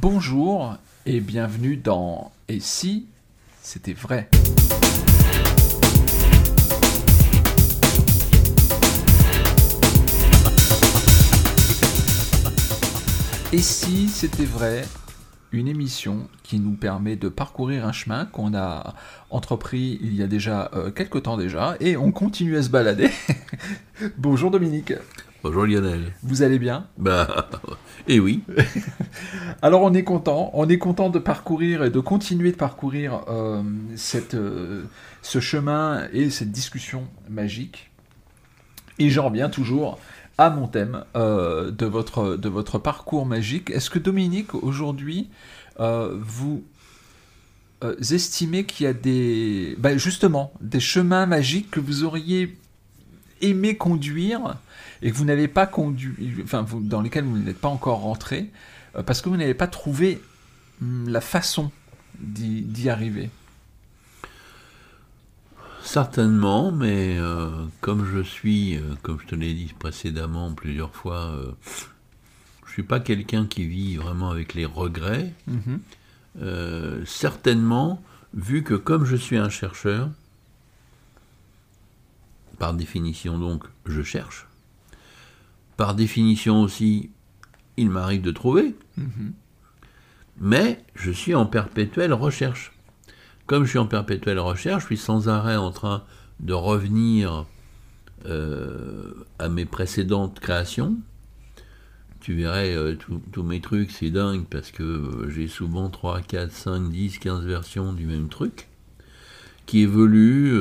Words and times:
Bonjour 0.00 0.78
et 1.04 1.20
bienvenue 1.20 1.76
dans 1.76 2.32
Et 2.48 2.58
si 2.58 3.06
c'était 3.60 3.92
vrai? 3.92 4.30
Et 13.52 13.58
si 13.58 14.08
c'était 14.08 14.46
vrai? 14.46 14.86
Une 15.52 15.68
émission 15.68 16.28
qui 16.44 16.60
nous 16.60 16.76
permet 16.76 17.16
de 17.16 17.28
parcourir 17.28 17.84
un 17.84 17.92
chemin 17.92 18.24
qu'on 18.24 18.54
a 18.54 18.94
entrepris 19.28 19.98
il 20.00 20.14
y 20.14 20.22
a 20.22 20.26
déjà 20.26 20.70
euh, 20.72 20.90
quelques 20.90 21.24
temps 21.24 21.36
déjà 21.36 21.76
et 21.78 21.98
on 21.98 22.10
continue 22.10 22.56
à 22.56 22.62
se 22.62 22.70
balader. 22.70 23.10
Bonjour 24.16 24.50
Dominique. 24.50 24.94
Bonjour 25.42 25.64
Lionel. 25.64 26.12
Vous 26.22 26.42
allez 26.42 26.58
bien? 26.58 26.86
Bah, 26.98 27.48
eh 28.08 28.20
oui. 28.20 28.42
Alors 29.62 29.80
on 29.80 29.94
est 29.94 30.04
content, 30.04 30.50
on 30.52 30.68
est 30.68 30.76
content 30.76 31.08
de 31.08 31.18
parcourir 31.18 31.82
et 31.82 31.88
de 31.88 31.98
continuer 31.98 32.52
de 32.52 32.58
parcourir 32.58 33.22
euh, 33.28 33.62
cette, 33.96 34.34
euh, 34.34 34.84
ce 35.22 35.40
chemin 35.40 36.06
et 36.12 36.28
cette 36.28 36.52
discussion 36.52 37.08
magique. 37.30 37.90
Et 38.98 39.08
j'en 39.08 39.30
reviens 39.30 39.48
toujours 39.48 39.98
à 40.36 40.50
mon 40.50 40.68
thème 40.68 41.04
euh, 41.16 41.70
de, 41.70 41.86
votre, 41.86 42.36
de 42.36 42.48
votre 42.50 42.78
parcours 42.78 43.24
magique. 43.24 43.70
Est-ce 43.70 43.88
que 43.88 43.98
Dominique, 43.98 44.54
aujourd'hui, 44.54 45.30
vous 45.78 46.62
estimez 48.10 48.64
qu'il 48.64 48.84
y 48.84 48.86
a 48.86 48.92
des, 48.92 49.74
bah, 49.78 49.96
justement, 49.96 50.52
des 50.60 50.80
chemins 50.80 51.24
magiques 51.24 51.70
que 51.70 51.80
vous 51.80 52.04
auriez 52.04 52.58
aimé 53.40 53.76
conduire 53.76 54.56
et 55.02 55.10
que 55.10 55.16
vous 55.16 55.24
n'avez 55.24 55.48
pas 55.48 55.66
conduit, 55.66 56.12
enfin, 56.44 56.62
vous- 56.62 56.80
dans 56.80 57.00
lesquels 57.00 57.24
vous 57.24 57.38
n'êtes 57.38 57.58
pas 57.58 57.68
encore 57.68 58.00
rentré 58.00 58.50
euh, 58.96 59.02
parce 59.02 59.22
que 59.22 59.28
vous 59.28 59.36
n'avez 59.36 59.54
pas 59.54 59.66
trouvé 59.66 60.20
hum, 60.82 61.08
la 61.08 61.20
façon 61.20 61.70
d'y 62.18 62.88
arriver 62.90 63.30
Certainement, 65.82 66.70
mais 66.70 67.16
euh, 67.18 67.48
comme 67.80 68.04
je 68.04 68.20
suis, 68.22 68.76
euh, 68.76 68.80
comme 69.02 69.18
je 69.20 69.26
te 69.26 69.34
l'ai 69.34 69.54
dit 69.54 69.72
précédemment 69.78 70.52
plusieurs 70.52 70.94
fois, 70.94 71.32
je 72.66 72.72
suis 72.72 72.82
pas 72.82 73.00
quelqu'un 73.00 73.46
qui 73.46 73.64
vit 73.66 73.96
vraiment 73.96 74.30
avec 74.30 74.54
les 74.54 74.66
regrets. 74.66 75.32
Mhm. 75.46 77.04
Certainement, 77.06 78.00
vu 78.34 78.62
que 78.62 78.74
comme 78.74 79.04
je 79.04 79.16
suis 79.16 79.36
un 79.36 79.48
chercheur, 79.48 80.10
par 82.60 82.74
définition 82.74 83.38
donc, 83.38 83.64
je 83.86 84.02
cherche. 84.02 84.46
Par 85.78 85.94
définition 85.94 86.60
aussi, 86.60 87.10
il 87.78 87.88
m'arrive 87.88 88.20
de 88.20 88.30
trouver. 88.30 88.76
Mhm. 88.96 89.32
mais 90.42 90.84
je 90.94 91.10
suis 91.10 91.34
en 91.34 91.46
perpétuelle 91.46 92.12
recherche. 92.12 92.72
Comme 93.46 93.64
je 93.64 93.70
suis 93.70 93.78
en 93.78 93.86
perpétuelle 93.86 94.38
recherche, 94.38 94.82
je 94.82 94.86
suis 94.88 94.96
sans 94.98 95.28
arrêt 95.28 95.56
en 95.56 95.70
train 95.70 96.04
de 96.38 96.52
revenir 96.52 97.46
euh, 98.26 99.14
à 99.38 99.48
mes 99.48 99.64
précédentes 99.64 100.38
créations. 100.38 100.98
Tu 102.20 102.34
verrais 102.34 102.74
euh, 102.74 102.96
tous 103.32 103.42
mes 103.42 103.60
trucs, 103.60 103.90
c'est 103.90 104.10
dingue 104.10 104.44
parce 104.44 104.70
que 104.70 104.82
euh, 104.82 105.30
j'ai 105.30 105.48
souvent 105.48 105.88
3, 105.88 106.20
4, 106.20 106.52
5, 106.52 106.90
10, 106.90 107.18
15 107.18 107.44
versions 107.44 107.92
du 107.94 108.04
même 108.04 108.28
truc 108.28 108.68
qui 109.64 109.80
évoluent 109.80 110.52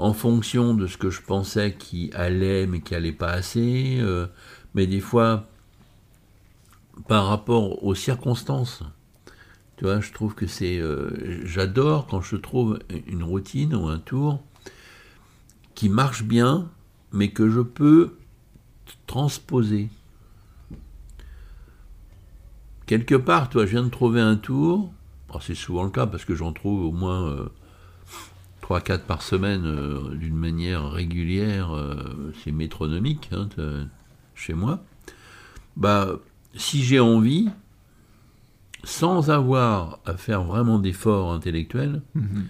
en 0.00 0.12
fonction 0.14 0.74
de 0.74 0.86
ce 0.86 0.96
que 0.96 1.10
je 1.10 1.20
pensais 1.22 1.74
qui 1.78 2.10
allait 2.14 2.66
mais 2.66 2.80
qui 2.80 2.94
allait 2.94 3.12
pas 3.12 3.30
assez. 3.30 3.98
euh, 4.00 4.26
mais 4.74 4.86
des 4.86 5.00
fois, 5.00 5.46
par 7.08 7.26
rapport 7.26 7.84
aux 7.84 7.94
circonstances. 7.94 8.82
Tu 9.76 9.86
je 9.86 10.12
trouve 10.12 10.34
que 10.34 10.46
c'est. 10.46 10.78
euh, 10.78 11.40
J'adore 11.44 12.06
quand 12.06 12.20
je 12.20 12.36
trouve 12.36 12.78
une 13.06 13.22
routine 13.22 13.74
ou 13.74 13.88
un 13.88 13.98
tour 13.98 14.42
qui 15.74 15.88
marche 15.88 16.22
bien, 16.24 16.68
mais 17.12 17.30
que 17.30 17.48
je 17.48 17.60
peux 17.60 18.16
transposer. 19.06 19.88
Quelque 22.86 23.14
part, 23.14 23.48
toi, 23.48 23.64
je 23.64 23.70
viens 23.70 23.84
de 23.84 23.88
trouver 23.88 24.20
un 24.20 24.36
tour. 24.36 24.92
C'est 25.40 25.54
souvent 25.54 25.84
le 25.84 25.90
cas 25.90 26.06
parce 26.06 26.24
que 26.24 26.34
j'en 26.34 26.52
trouve 26.52 26.84
au 26.84 26.92
moins 26.92 27.26
euh, 27.28 27.48
3-4 28.70 29.00
par 29.00 29.22
semaine 29.22 29.64
euh, 29.66 30.14
d'une 30.14 30.36
manière 30.36 30.90
régulière. 30.90 31.74
euh, 31.74 32.32
c'est 32.44 32.52
métronomique 32.52 33.28
hein, 33.32 33.48
chez 34.36 34.54
moi. 34.54 34.84
Bah, 35.76 36.08
si 36.54 36.82
j'ai 36.84 37.00
envie, 37.00 37.48
sans 38.84 39.30
avoir 39.30 39.98
à 40.06 40.14
faire 40.16 40.44
vraiment 40.44 40.78
d'efforts 40.78 41.32
intellectuels, 41.32 42.02
Mhm. 42.14 42.46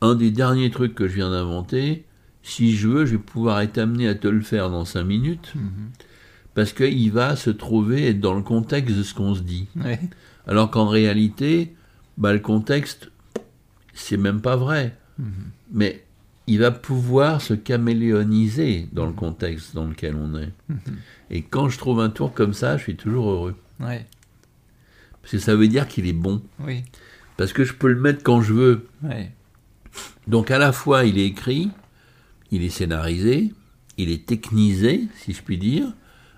un 0.00 0.14
des 0.14 0.30
derniers 0.30 0.70
trucs 0.70 0.94
que 0.94 1.06
je 1.06 1.14
viens 1.14 1.30
d'inventer, 1.30 2.06
si 2.42 2.74
je 2.74 2.88
veux, 2.88 3.04
je 3.06 3.12
vais 3.12 3.18
pouvoir 3.22 3.60
être 3.60 3.76
amené 3.78 4.08
à 4.08 4.14
te 4.14 4.28
le 4.28 4.40
faire 4.40 4.70
dans 4.70 4.84
5 4.86 5.04
minutes, 5.04 5.52
Mhm. 5.54 5.90
parce 6.54 6.72
qu'il 6.72 7.12
va 7.12 7.36
se 7.36 7.50
trouver 7.50 8.08
être 8.08 8.20
dans 8.20 8.34
le 8.34 8.42
contexte 8.42 8.96
de 8.96 9.02
ce 9.02 9.12
qu'on 9.14 9.34
se 9.34 9.42
dit. 9.42 9.66
Ouais. 9.76 10.00
Alors 10.46 10.70
qu'en 10.70 10.88
réalité, 10.88 11.74
bah, 12.16 12.32
le 12.32 12.38
contexte, 12.38 13.10
c'est 13.92 14.16
même 14.16 14.40
pas 14.40 14.56
vrai. 14.56 14.96
Mhm. 15.18 15.50
Mais 15.72 16.04
il 16.46 16.58
va 16.60 16.70
pouvoir 16.70 17.40
se 17.40 17.54
caméléoniser 17.54 18.88
dans 18.92 19.06
le 19.06 19.12
contexte 19.12 19.74
dans 19.74 19.86
lequel 19.86 20.14
on 20.14 20.38
est. 20.38 20.52
Mhm. 20.68 20.78
Et 21.30 21.42
quand 21.42 21.68
je 21.68 21.78
trouve 21.78 22.00
un 22.00 22.10
tour 22.10 22.32
comme 22.32 22.54
ça, 22.54 22.76
je 22.76 22.82
suis 22.82 22.96
toujours 22.96 23.30
heureux. 23.30 23.56
Ouais. 23.80 24.06
Parce 25.22 25.32
que 25.32 25.38
ça 25.38 25.56
veut 25.56 25.68
dire 25.68 25.88
qu'il 25.88 26.06
est 26.06 26.12
bon. 26.12 26.42
Oui. 26.60 26.84
Parce 27.36 27.52
que 27.52 27.64
je 27.64 27.74
peux 27.74 27.88
le 27.88 28.00
mettre 28.00 28.22
quand 28.22 28.42
je 28.42 28.52
veux. 28.52 28.86
Ouais. 29.02 29.32
Donc 30.26 30.50
à 30.50 30.58
la 30.58 30.72
fois, 30.72 31.04
il 31.04 31.18
est 31.18 31.26
écrit, 31.26 31.70
il 32.50 32.62
est 32.62 32.70
scénarisé, 32.70 33.52
il 33.96 34.10
est 34.10 34.26
technisé, 34.26 35.08
si 35.16 35.32
je 35.32 35.42
puis 35.42 35.58
dire, 35.58 35.92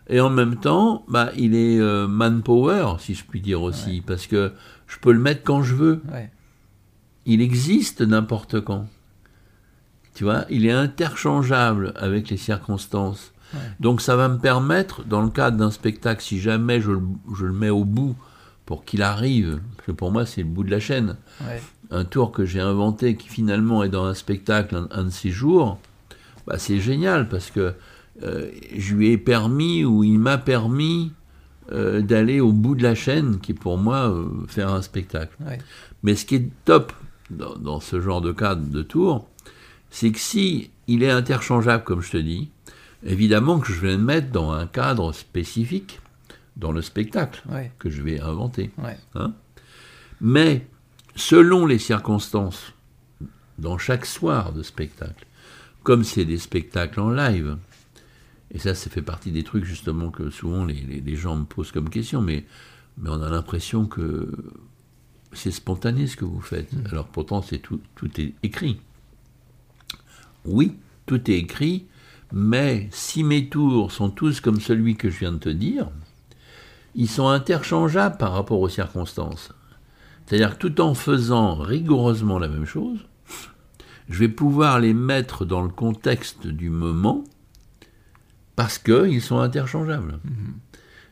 et 0.09 0.21
en 0.21 0.31
même 0.31 0.57
temps, 0.57 1.05
bah, 1.09 1.33
il 1.37 1.55
est 1.55 1.79
euh, 1.79 2.07
manpower, 2.09 2.97
si 2.99 3.15
je 3.15 3.25
puis 3.25 3.41
dire 3.41 3.63
aussi, 3.63 4.03
parce 4.07 4.27
que 4.27 4.53
je 4.87 4.99
peux 4.99 5.13
le 5.13 5.19
mettre 5.19 5.43
quand 5.43 5.63
je 5.63 5.75
veux. 5.75 6.03
Ouais. 6.11 6.31
Il 7.29 7.41
existe 7.43 8.01
n'importe 8.01 8.61
quand. 8.61 8.87
Tu 10.15 10.25
vois, 10.25 10.45
il 10.51 10.67
est 10.67 10.73
interchangeable 10.73 11.93
avec 11.97 12.29
les 12.31 12.37
circonstances. 12.37 13.33
Ouais. 13.55 13.61
Donc 13.81 14.01
ça 14.01 14.17
va 14.17 14.29
me 14.29 14.39
permettre, 14.39 15.05
dans 15.05 15.23
le 15.23 15.31
cadre 15.31 15.57
d'un 15.57 15.71
spectacle, 15.71 16.23
si 16.23 16.39
jamais 16.41 16.81
je, 16.81 16.91
le- 16.93 17.03
je 17.37 17.47
le 17.47 17.53
mets 17.53 17.71
au 17.71 17.85
bout 17.85 18.17
pour 18.67 18.85
qu'il 18.85 19.03
arrive, 19.03 19.61
parce 19.77 19.87
que 19.87 19.93
pour 19.93 20.11
moi 20.11 20.27
c'est 20.27 20.43
le 20.43 20.49
bout 20.49 20.65
de 20.65 20.71
la 20.71 20.81
chaîne, 20.81 21.17
Ouais. 21.41 21.63
un 21.91 22.05
tour 22.05 22.33
que 22.33 22.45
j'ai 22.45 22.61
inventé 22.61 23.17
qui 23.17 23.29
finalement 23.29 23.83
est 23.85 23.89
dans 23.89 24.05
un 24.05 24.15
spectacle 24.15 24.75
un, 24.77 24.89
un 24.91 25.05
de 25.05 25.11
ces 25.11 25.31
jours, 25.31 25.79
bah, 26.47 26.59
c'est 26.59 26.79
génial 26.81 27.29
parce 27.29 27.51
que 27.51 27.75
euh, 28.23 28.51
je 28.77 28.95
lui 28.95 29.11
ai 29.11 29.19
permis 29.19 29.85
ou 29.85 30.03
il 30.05 30.19
m'a 30.19 30.37
permis 30.39 31.13
euh, 31.73 32.01
d'aller 32.03 32.41
au 32.41 32.53
bout 32.53 32.75
de 32.75 32.83
la 32.83 32.95
chaîne 32.95 33.39
qui 33.39 33.53
est 33.53 33.55
pour 33.55 33.79
moi 33.79 34.11
euh, 34.11 34.27
faire 34.49 34.71
un 34.73 34.83
spectacle. 34.83 35.35
Ouais. 35.47 35.59
Mais 36.03 36.15
ce 36.17 36.25
qui 36.27 36.35
est 36.35 36.51
top 36.65 36.93
dans, 37.31 37.57
dans 37.57 37.81
ce 37.81 38.01
genre 38.01 38.21
de 38.21 38.33
cadre 38.33 38.67
de 38.67 38.83
tour, 38.83 39.29
c'est 39.91 40.11
que 40.13 40.19
si 40.19 40.71
il 40.87 41.03
est 41.03 41.11
interchangeable 41.11 41.85
comme 41.85 42.01
je 42.03 42.11
te 42.13 42.17
dis, 42.17 42.51
évidemment 43.05 43.59
que 43.59 43.73
je 43.73 43.81
vais 43.81 43.93
le 43.93 44.03
mettre 44.03 44.31
dans 44.31 44.51
un 44.53 44.67
cadre 44.67 45.13
spécifique 45.13 46.01
dans 46.57 46.73
le 46.73 46.83
spectacle 46.83 47.43
Ouais. 47.49 47.71
que 47.79 47.89
je 47.91 48.03
vais 48.03 48.21
inventer. 48.21 48.71
Ouais. 48.79 48.99
Hein 49.15 49.33
Mais 50.21 50.67
selon 51.15 51.67
les 51.67 51.79
circonstances, 51.79 52.73
dans 53.59 53.79
chaque 53.79 54.07
soir 54.07 54.53
de 54.53 54.63
spectacle, 54.63 55.27
comme 55.83 56.05
c'est 56.05 56.25
des 56.25 56.39
spectacles 56.39 57.01
en 57.01 57.11
live, 57.11 57.57
et 58.53 58.59
ça, 58.59 58.75
ça 58.75 58.89
fait 58.91 59.03
partie 59.03 59.31
des 59.31 59.45
trucs 59.45 59.65
justement 59.65 60.11
que 60.11 60.31
souvent 60.31 60.65
les, 60.65 60.75
les- 60.75 61.01
les 61.01 61.17
gens 61.17 61.37
me 61.37 61.45
posent 61.45 61.71
comme 61.73 61.91
question, 61.91 62.21
mais, 62.23 62.45
mais 62.97 63.11
on 63.11 63.21
a 63.23 63.29
l'impression 63.31 63.87
que 63.87 64.31
c'est 65.33 65.51
spontané 65.51 66.07
ce 66.07 66.17
que 66.17 66.25
vous 66.25 66.41
faites. 66.41 66.71
Alors 66.91 67.07
pourtant, 67.07 67.43
c'est 67.43 67.59
tout, 67.59 67.81
tout 67.95 68.21
est 68.21 68.35
écrit. 68.43 68.81
Oui, 70.45 70.77
tout 71.07 71.31
est 71.31 71.35
écrit, 71.37 71.87
mais 72.33 72.89
si 72.91 73.25
mes 73.25 73.49
tours 73.49 73.93
sont 73.93 74.11
tous 74.11 74.41
comme 74.41 74.61
celui 74.61 74.97
que 74.97 75.11
je 75.11 75.19
viens 75.19 75.33
de 75.33 75.39
te 75.39 75.49
dire, 75.49 75.89
ils 76.95 77.09
sont 77.09 77.29
interchangeables 77.29 78.17
par 78.17 78.33
rapport 78.33 78.61
aux 78.61 78.69
circonstances. 78.69 79.53
C'est-à-dire 80.27 80.59
que 80.59 80.67
tout 80.67 80.81
en 80.81 80.95
faisant 80.95 81.55
rigoureusement 81.55 82.39
la 82.39 82.49
même 82.49 82.67
chose, 82.67 83.07
je 84.09 84.19
vais 84.19 84.29
pouvoir 84.29 84.81
les 84.81 84.95
mettre 84.95 85.45
dans 85.45 85.63
le 85.63 85.69
contexte 85.69 86.47
du 86.47 86.71
moment 86.71 87.25
parce 88.57 88.79
qu'ils 88.79 89.23
sont 89.23 89.39
interchangeables. 89.39 90.19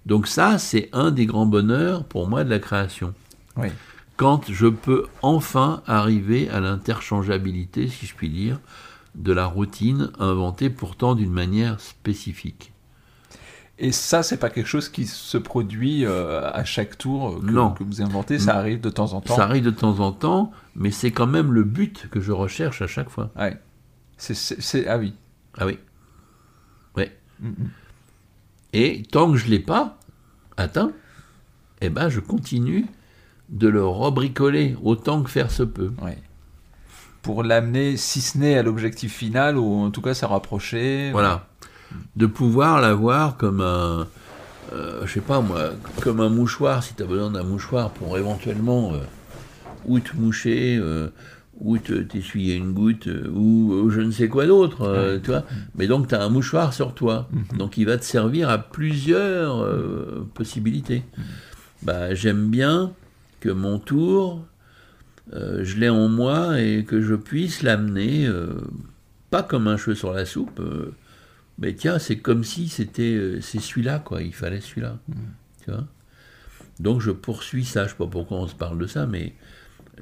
Donc 0.07 0.27
ça, 0.27 0.59
c'est 0.59 0.89
un 0.93 1.11
des 1.11 1.27
grands 1.27 1.47
bonheurs 1.47 2.05
pour 2.05 2.29
moi 2.29 2.45
de 2.45 2.51
la 2.51 2.59
création. 2.59 3.15
Oui. 3.57 3.69
Quand 4.17 4.51
je 4.51 4.67
peux 4.67 5.07
enfin 5.23 5.83
arriver 5.87 6.49
à 6.49 6.61
l'interchangeabilité, 6.61 7.89
si 7.89 8.07
je 8.07 8.15
puis 8.15 8.31
dire, 8.31 8.61
de 9.15 9.33
la 9.33 9.47
routine 9.47 10.11
inventée 10.19 10.71
pourtant 10.71 11.15
d'une 11.15 11.33
manière 11.33 11.81
spécifique. 11.81 12.73
Et 13.79 13.93
ça, 13.93 14.23
c'est 14.23 14.39
pas 14.39 14.49
quelque 14.49 14.69
chose 14.69 14.89
qui 14.89 15.07
se 15.07 15.37
produit 15.37 16.07
euh, 16.07 16.51
à 16.51 16.65
chaque 16.65 16.97
tour 16.97 17.41
que, 17.41 17.51
Non. 17.51 17.73
que 17.73 17.85
vous 17.85 18.01
inventez, 18.01 18.39
ça 18.39 18.57
arrive 18.57 18.81
de 18.81 18.89
temps 18.89 19.13
en 19.13 19.21
temps. 19.21 19.37
Ça 19.37 19.45
arrive 19.45 19.65
de 19.65 19.71
temps 19.71 20.01
en 20.01 20.13
temps, 20.13 20.51
mais 20.75 20.91
c'est 20.91 21.11
quand 21.11 21.27
même 21.27 21.53
le 21.53 21.63
but 21.63 22.09
que 22.11 22.21
je 22.21 22.33
recherche 22.33 22.81
à 22.81 22.87
chaque 22.87 23.11
fois. 23.11 23.31
Ouais. 23.37 23.61
C'est, 24.17 24.87
ah 24.89 24.97
oui. 24.97 25.13
Ah 25.59 25.67
oui. 25.67 25.79
Ouais. 26.97 27.15
Et 28.73 29.03
tant 29.11 29.31
que 29.31 29.37
je 29.37 29.45
ne 29.45 29.51
l'ai 29.51 29.59
pas 29.59 29.99
atteint, 30.57 30.91
eh 31.83 31.91
ben 31.91 32.09
je 32.09 32.21
continue 32.21 32.87
de 33.49 33.69
le 33.69 33.85
rebricoler 33.85 34.77
autant 34.83 35.23
que 35.23 35.31
faire 35.31 35.51
se 35.51 35.63
peut. 35.63 35.93
Pour 37.23 37.43
l'amener, 37.43 37.97
si 37.97 38.21
ce 38.21 38.39
n'est 38.39 38.57
à 38.57 38.63
l'objectif 38.63 39.13
final, 39.15 39.57
ou 39.59 39.83
en 39.83 39.91
tout 39.91 40.01
cas 40.03 40.15
s'en 40.15 40.29
rapprocher. 40.29 41.11
Voilà. 41.13 41.47
De 42.17 42.27
pouvoir 42.27 42.81
l'avoir 42.81 43.37
comme 43.37 43.61
un, 43.61 44.07
euh, 44.73 45.03
je 45.07 45.13
sais 45.15 45.21
pas 45.21 45.41
moi, 45.41 45.71
comme 46.03 46.21
un 46.21 46.29
mouchoir, 46.29 46.83
si 46.83 46.95
tu 46.95 47.03
as 47.03 47.07
besoin 47.07 47.31
d'un 47.31 47.43
mouchoir 47.45 47.91
pour 47.91 48.17
éventuellement 48.19 48.93
euh, 48.95 48.99
ou 49.87 49.99
te 50.01 50.15
moucher, 50.17 50.77
euh, 50.81 51.09
ou 51.61 51.79
te- 51.79 51.95
t'essuyer 52.03 52.55
une 52.55 52.73
goutte, 52.73 53.07
euh, 53.07 53.29
ou, 53.33 53.73
ou 53.73 53.91
je 53.91 54.01
ne 54.01 54.11
sais 54.11 54.29
quoi 54.29 54.47
d'autre, 54.47 54.83
euh, 54.83 55.19
tu 55.23 55.31
vois. 55.31 55.45
Mais 55.77 55.87
donc 55.87 56.09
tu 56.09 56.15
as 56.15 56.23
un 56.23 56.29
mouchoir 56.29 56.73
sur 56.75 56.93
toi. 56.95 57.29
Donc 57.57 57.77
il 57.79 57.87
va 57.87 57.97
te 57.97 58.05
servir 58.05 58.51
à 58.51 58.59
plusieurs 58.59 59.63
euh, 59.63 60.27
possibilités. 60.35 61.03
Bah, 61.83 62.15
J'aime 62.15 62.49
bien 62.51 62.93
que 63.47 63.53
mon 63.53 63.79
tour, 63.79 64.45
euh, 65.33 65.61
je 65.63 65.77
l'ai 65.77 65.89
en 65.89 66.09
moi 66.09 66.61
et 66.61 66.85
que 66.85 67.01
je 67.01 67.15
puisse 67.15 67.63
l'amener, 67.63 68.27
euh, 68.27 68.61
pas 69.31 69.45
comme 69.45 69.69
un 69.69 69.77
cheveu 69.77 69.95
sur 69.95 70.13
la 70.13 70.25
soupe, 70.25 70.59
euh, 70.59 70.95
mais 71.59 71.75
tiens, 71.75 72.01
c'est 72.01 72.19
comme 72.19 72.43
si 72.43 72.69
c'était 72.69 73.39
c'est 73.41 73.61
celui-là, 73.61 74.01
quoi, 74.01 74.23
il 74.23 74.35
fallait 74.35 74.61
celui-là. 74.61 74.99
Tu 75.63 75.71
vois 75.71 75.85
Donc 76.81 77.01
je 77.01 77.13
poursuis 77.13 77.65
ça, 77.65 77.85
je 77.85 77.91
sais 77.91 77.97
pas 77.97 78.09
pourquoi 78.09 78.39
on 78.39 78.49
se 78.49 78.55
parle 78.57 78.79
de 78.79 78.89
ça, 78.89 79.07
mais 79.07 79.33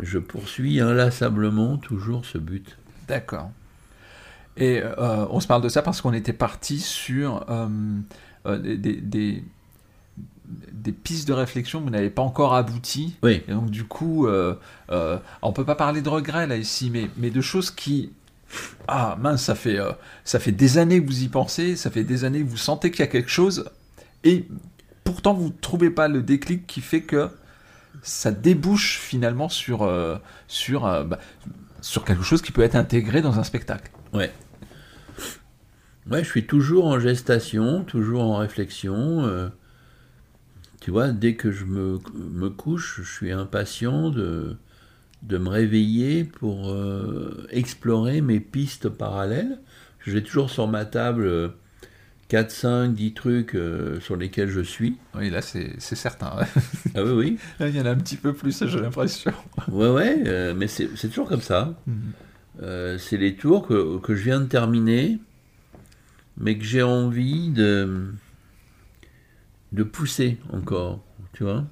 je 0.00 0.18
poursuis 0.18 0.80
inlassablement 0.80 1.76
toujours 1.76 2.24
ce 2.24 2.38
but. 2.38 2.78
D'accord. 3.08 3.50
Et 4.56 4.82
on 4.96 5.40
se 5.40 5.46
parle 5.46 5.62
de 5.62 5.68
ça 5.68 5.82
parce 5.82 6.00
qu'on 6.00 6.12
était 6.12 6.32
parti 6.32 6.78
sur 6.78 7.44
des, 8.46 8.76
des, 8.76 9.44
des- 10.44 10.92
pistes 10.92 11.26
de 11.28 11.32
réflexion 11.32 11.80
que 11.80 11.84
vous 11.84 11.90
n'avez 11.90 12.10
pas 12.10 12.22
encore 12.22 12.54
abouties. 12.54 13.16
Oui, 13.22 13.42
Et 13.48 13.52
donc 13.52 13.70
du 13.70 13.84
coup, 13.84 14.26
euh, 14.26 14.54
euh, 14.90 15.18
on 15.42 15.52
peut 15.52 15.64
pas 15.64 15.74
parler 15.74 16.02
de 16.02 16.08
regrets 16.08 16.46
là 16.46 16.56
ici, 16.56 16.90
mais, 16.90 17.08
mais 17.16 17.30
de 17.30 17.40
choses 17.40 17.70
qui... 17.70 18.12
Ah 18.86 19.16
mince, 19.20 19.42
ça 19.42 19.54
fait, 19.54 19.78
euh, 19.78 19.92
ça 20.24 20.38
fait 20.38 20.52
des 20.52 20.78
années 20.78 21.00
que 21.02 21.06
vous 21.06 21.22
y 21.22 21.28
pensez, 21.28 21.76
ça 21.76 21.90
fait 21.90 22.04
des 22.04 22.24
années 22.24 22.40
que 22.44 22.48
vous 22.48 22.56
sentez 22.56 22.90
qu'il 22.90 23.00
y 23.00 23.08
a 23.08 23.10
quelque 23.10 23.30
chose, 23.30 23.64
et 24.22 24.46
pourtant 25.02 25.34
vous 25.34 25.46
ne 25.48 25.52
trouvez 25.60 25.90
pas 25.90 26.06
le 26.08 26.22
déclic 26.22 26.66
qui 26.66 26.80
fait 26.80 27.02
que 27.02 27.28
ça 28.02 28.30
débouche 28.30 28.98
finalement 29.00 29.48
sur, 29.48 29.82
euh, 29.82 30.16
sur, 30.46 30.86
euh, 30.86 31.02
bah, 31.04 31.18
sur 31.80 32.04
quelque 32.04 32.22
chose 32.22 32.42
qui 32.42 32.52
peut 32.52 32.62
être 32.62 32.76
intégré 32.76 33.22
dans 33.22 33.38
un 33.38 33.44
spectacle. 33.44 33.90
ouais. 34.12 34.30
Ouais, 36.10 36.22
je 36.22 36.28
suis 36.28 36.46
toujours 36.46 36.86
en 36.86 37.00
gestation, 37.00 37.82
toujours 37.82 38.24
en 38.24 38.36
réflexion. 38.36 39.50
Tu 40.84 40.90
vois, 40.90 41.12
dès 41.12 41.34
que 41.34 41.50
je 41.50 41.64
me, 41.64 41.98
me 42.14 42.50
couche, 42.50 43.00
je 43.02 43.10
suis 43.10 43.32
impatient 43.32 44.10
de, 44.10 44.58
de 45.22 45.38
me 45.38 45.48
réveiller 45.48 46.24
pour 46.24 46.68
euh, 46.68 47.46
explorer 47.48 48.20
mes 48.20 48.38
pistes 48.38 48.90
parallèles. 48.90 49.60
J'ai 50.06 50.22
toujours 50.22 50.50
sur 50.50 50.68
ma 50.68 50.84
table 50.84 51.24
euh, 51.24 51.48
4, 52.28 52.50
5, 52.50 52.88
10 52.92 53.14
trucs 53.14 53.54
euh, 53.54 53.98
sur 54.00 54.16
lesquels 54.16 54.50
je 54.50 54.60
suis. 54.60 54.98
Oui, 55.14 55.30
là 55.30 55.40
c'est 55.40 55.80
certain. 55.80 56.32
Ah 56.94 57.02
oui, 57.02 57.12
oui. 57.12 57.38
Là, 57.60 57.70
Il 57.70 57.76
y 57.76 57.80
en 57.80 57.86
a 57.86 57.90
un 57.90 57.96
petit 57.96 58.16
peu 58.16 58.34
plus, 58.34 58.62
j'ai 58.66 58.78
l'impression. 58.78 59.32
Ouais, 59.68 59.88
ouais, 59.88 60.22
euh, 60.26 60.52
mais 60.54 60.66
c'est 60.66 61.08
toujours 61.08 61.30
comme 61.30 61.40
ça. 61.40 61.80
Euh, 62.62 62.98
c'est 62.98 63.16
les 63.16 63.36
tours 63.36 63.66
que, 63.66 63.96
que 64.00 64.14
je 64.14 64.22
viens 64.22 64.40
de 64.40 64.48
terminer, 64.48 65.18
mais 66.36 66.58
que 66.58 66.64
j'ai 66.64 66.82
envie 66.82 67.48
de, 67.48 68.12
de 69.74 69.82
pousser 69.82 70.38
encore, 70.52 71.04
tu 71.32 71.42
vois. 71.42 71.64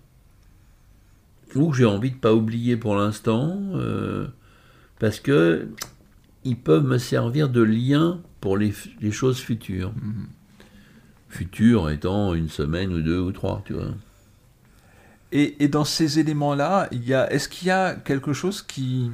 Ou 1.55 1.71
que 1.71 1.77
j'ai 1.77 1.85
envie 1.85 2.11
de 2.11 2.17
pas 2.17 2.35
oublier 2.35 2.77
pour 2.77 2.97
l'instant, 2.97 3.61
euh, 3.75 4.27
parce 4.99 5.21
que 5.21 5.69
ils 6.45 6.57
peuvent 6.57 6.85
me 6.85 6.99
servir 6.99 7.49
de 7.49 7.63
lien 7.63 8.21
pour 8.41 8.57
les, 8.57 8.73
choses 9.13 9.39
futures. 9.39 9.93
Futures 11.29 11.91
étant 11.91 12.35
une 12.35 12.49
semaine 12.49 12.93
ou 12.93 13.01
deux 13.01 13.21
ou 13.21 13.31
trois, 13.31 13.63
tu 13.65 13.75
vois. 13.75 13.95
Et, 15.31 15.63
et 15.63 15.69
dans 15.69 15.85
ces 15.85 16.19
éléments-là, 16.19 16.89
il 16.91 17.05
y 17.05 17.15
a, 17.15 17.33
est-ce 17.33 17.49
qu'il 17.49 17.69
y 17.69 17.71
a 17.71 17.95
quelque 17.95 18.33
chose 18.33 18.61
qui, 18.61 19.11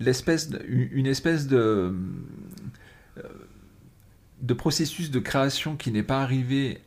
l'espèce, 0.00 0.50
une 0.66 1.06
espèce 1.06 1.46
de 1.46 1.94
euh, 3.18 3.22
de 4.40 4.54
processus 4.54 5.10
de 5.10 5.20
création 5.20 5.76
qui 5.76 5.92
n'est 5.92 6.02
pas 6.02 6.20
arrivé 6.20 6.82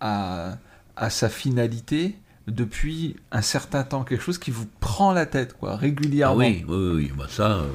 à, 0.00 0.58
à 0.96 1.10
sa 1.10 1.28
finalité 1.28 2.16
depuis 2.46 3.16
un 3.32 3.42
certain 3.42 3.82
temps, 3.82 4.04
quelque 4.04 4.22
chose 4.22 4.38
qui 4.38 4.50
vous 4.52 4.66
prend 4.80 5.12
la 5.12 5.26
tête, 5.26 5.54
quoi, 5.54 5.72
Ah 5.72 5.76
régulièrement. 5.76 6.36
oui, 6.36 6.64
oui, 6.68 6.76
oui, 6.76 6.90
oui. 6.94 7.12
Bah 7.16 7.26
ça, 7.28 7.58
euh, 7.58 7.66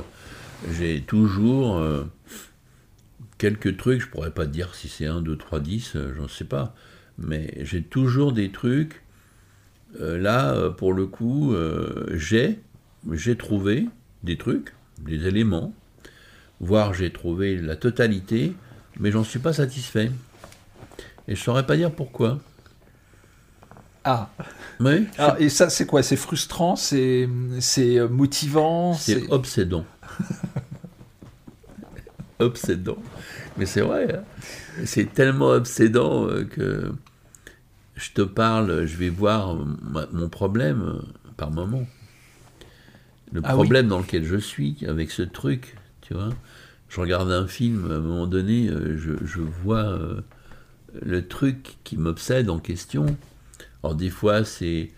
j'ai 0.71 1.01
toujours 1.01 1.77
euh, 1.77 2.05
quelques 3.37 3.77
trucs, 3.77 4.01
je 4.01 4.07
pourrais 4.07 4.31
pas 4.31 4.45
te 4.45 4.51
dire 4.51 4.73
si 4.75 4.87
c'est 4.87 5.05
1, 5.05 5.21
2, 5.21 5.35
3, 5.37 5.59
10, 5.59 5.95
euh, 5.95 6.13
j'en 6.15 6.27
sais 6.27 6.45
pas, 6.45 6.73
mais 7.17 7.53
j'ai 7.61 7.81
toujours 7.83 8.31
des 8.33 8.51
trucs. 8.51 9.01
Euh, 9.99 10.17
là, 10.17 10.69
pour 10.69 10.93
le 10.93 11.05
coup, 11.05 11.53
j'ai, 12.13 12.59
j'ai 13.11 13.35
trouvé 13.35 13.87
des 14.23 14.37
trucs, 14.37 14.73
des 15.03 15.27
éléments, 15.27 15.73
voire 16.61 16.93
j'ai 16.93 17.11
trouvé 17.11 17.57
la 17.57 17.75
totalité, 17.75 18.53
mais 18.99 19.11
j'en 19.11 19.23
suis 19.25 19.39
pas 19.39 19.51
satisfait. 19.53 20.11
Et 21.27 21.35
je 21.35 21.41
saurais 21.43 21.65
pas 21.65 21.77
dire 21.77 21.91
pourquoi. 21.91 22.39
Ah, 24.03 24.29
Oui, 24.79 25.07
Alors, 25.17 25.37
et 25.39 25.49
ça, 25.49 25.69
c'est 25.69 25.85
quoi? 25.85 26.03
C'est 26.03 26.15
frustrant, 26.17 26.75
c'est 26.75 27.27
c'est 27.59 27.99
euh, 27.99 28.07
motivant, 28.09 28.97
C'est 28.97 29.25
obsédant. 29.29 29.85
obsédant. 32.39 32.97
Mais 33.57 33.65
c'est 33.65 33.81
vrai, 33.81 34.15
hein. 34.15 34.23
c'est 34.85 35.13
tellement 35.13 35.49
obsédant 35.51 36.27
euh, 36.27 36.43
que 36.45 36.91
je 37.95 38.11
te 38.11 38.21
parle, 38.21 38.85
je 38.85 38.97
vais 38.97 39.09
voir 39.09 39.55
ma- 39.55 40.07
mon 40.11 40.29
problème 40.29 40.81
euh, 40.81 41.01
par 41.37 41.51
moment. 41.51 41.87
Le 43.31 43.41
Ah 43.43 43.55
oui. 43.57 43.71
problème 43.71 43.87
dans 43.87 43.99
lequel 43.99 44.23
je 44.25 44.37
suis 44.37 44.77
avec 44.87 45.11
ce 45.11 45.21
truc, 45.21 45.75
tu 46.01 46.13
vois. 46.13 46.29
Je 46.89 46.99
regarde 46.99 47.31
un 47.31 47.47
film, 47.47 47.89
à 47.89 47.95
un 47.95 47.99
moment 47.99 48.27
donné, 48.27 48.67
euh, 48.67 48.97
je, 48.97 49.25
je 49.25 49.39
vois 49.39 49.85
euh, 49.85 50.21
le 50.99 51.27
truc 51.27 51.77
qui 51.83 51.97
m'obsède 51.97 52.49
en 52.49 52.59
question. 52.59 53.05
Alors 53.83 53.95
des 53.95 54.09
fois, 54.09 54.43
c'est 54.43 54.91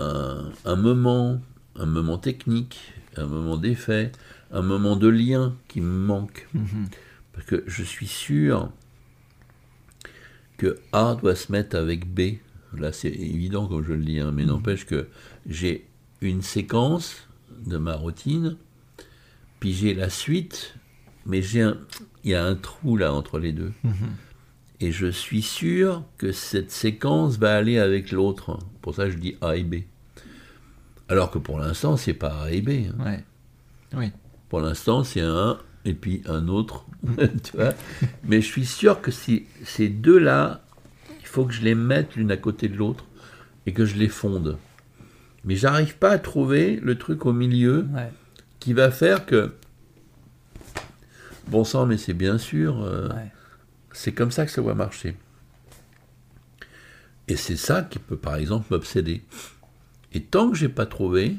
un, 0.00 0.50
un 0.64 0.76
moment, 0.76 1.40
un 1.76 1.86
moment 1.86 2.18
technique, 2.18 2.92
un 3.16 3.26
moment 3.26 3.56
d'effet, 3.56 4.12
un 4.50 4.62
moment 4.62 4.96
de 4.96 5.08
lien 5.08 5.54
qui 5.68 5.80
me 5.80 6.06
manque. 6.06 6.48
Mhm. 6.54 6.88
Parce 7.32 7.46
que 7.46 7.64
je 7.66 7.82
suis 7.82 8.06
sûr 8.06 8.70
que 10.58 10.78
A 10.92 11.16
doit 11.20 11.34
se 11.34 11.50
mettre 11.50 11.76
avec 11.76 12.06
B. 12.06 12.38
Là, 12.76 12.92
c'est 12.92 13.10
évident 13.10 13.66
comme 13.66 13.84
je 13.84 13.92
le 13.92 14.04
dis, 14.04 14.20
hein, 14.20 14.32
mais 14.32 14.44
n'empêche 14.44 14.86
que 14.86 15.08
j'ai 15.46 15.86
une 16.20 16.42
séquence 16.42 17.28
de 17.66 17.78
ma 17.78 17.96
routine, 17.96 18.56
puis 19.60 19.72
j'ai 19.72 19.94
la 19.94 20.08
suite, 20.08 20.74
mais 21.26 21.42
j'ai 21.42 21.62
un, 21.62 21.78
il 22.24 22.30
y 22.30 22.34
a 22.34 22.44
un 22.44 22.54
trou 22.54 22.96
là 22.96 23.12
entre 23.12 23.38
les 23.38 23.52
deux. 23.52 23.72
Et 24.84 24.90
je 24.90 25.06
suis 25.06 25.42
sûr 25.42 26.02
que 26.18 26.32
cette 26.32 26.70
séquence 26.72 27.38
va 27.38 27.56
aller 27.56 27.78
avec 27.78 28.10
l'autre. 28.10 28.58
Pour 28.80 28.94
ça, 28.96 29.08
je 29.08 29.16
dis 29.16 29.36
A 29.40 29.56
et 29.56 29.62
B. 29.62 29.76
Alors 31.08 31.30
que 31.30 31.38
pour 31.38 31.58
l'instant, 31.58 31.96
c'est 31.96 32.14
pas 32.14 32.42
A 32.42 32.50
et 32.50 32.60
B. 32.60 32.70
hein. 32.98 33.04
ouais. 33.04 33.24
Oui. 33.94 34.10
Pour 34.48 34.60
l'instant, 34.60 35.04
c'est 35.04 35.20
un 35.20 35.56
et 35.84 35.94
puis 35.94 36.22
un 36.26 36.48
autre. 36.48 36.84
tu 37.44 37.56
vois? 37.56 37.74
Mais 38.24 38.40
je 38.40 38.46
suis 38.46 38.66
sûr 38.66 39.00
que 39.00 39.10
si, 39.12 39.44
ces 39.64 39.88
deux-là, 39.88 40.62
il 41.20 41.26
faut 41.26 41.44
que 41.44 41.52
je 41.52 41.62
les 41.62 41.74
mette 41.76 42.16
l'une 42.16 42.30
à 42.32 42.36
côté 42.36 42.68
de 42.68 42.76
l'autre 42.76 43.04
et 43.66 43.72
que 43.72 43.84
je 43.86 43.94
les 43.96 44.08
fonde. 44.08 44.58
Mais 45.44 45.54
j'arrive 45.56 45.96
pas 45.96 46.10
à 46.10 46.18
trouver 46.18 46.80
le 46.82 46.98
truc 46.98 47.24
au 47.24 47.32
milieu 47.32 47.86
Ouais. 47.94 48.10
qui 48.58 48.72
va 48.72 48.90
faire 48.90 49.26
que. 49.26 49.52
Bon 51.48 51.64
sang, 51.64 51.86
mais 51.86 51.98
c'est 51.98 52.14
bien 52.14 52.38
sûr. 52.38 52.82
euh, 52.82 53.08
Ouais. 53.10 53.32
C'est 53.92 54.12
comme 54.12 54.30
ça 54.30 54.44
que 54.44 54.52
ça 54.52 54.62
va 54.62 54.74
marcher. 54.74 55.16
Et 57.28 57.36
c'est 57.36 57.56
ça 57.56 57.82
qui 57.82 57.98
peut, 57.98 58.16
par 58.16 58.36
exemple, 58.36 58.66
m'obséder. 58.70 59.22
Et 60.12 60.20
tant 60.22 60.50
que 60.50 60.56
j'ai 60.56 60.68
pas 60.68 60.86
trouvé, 60.86 61.36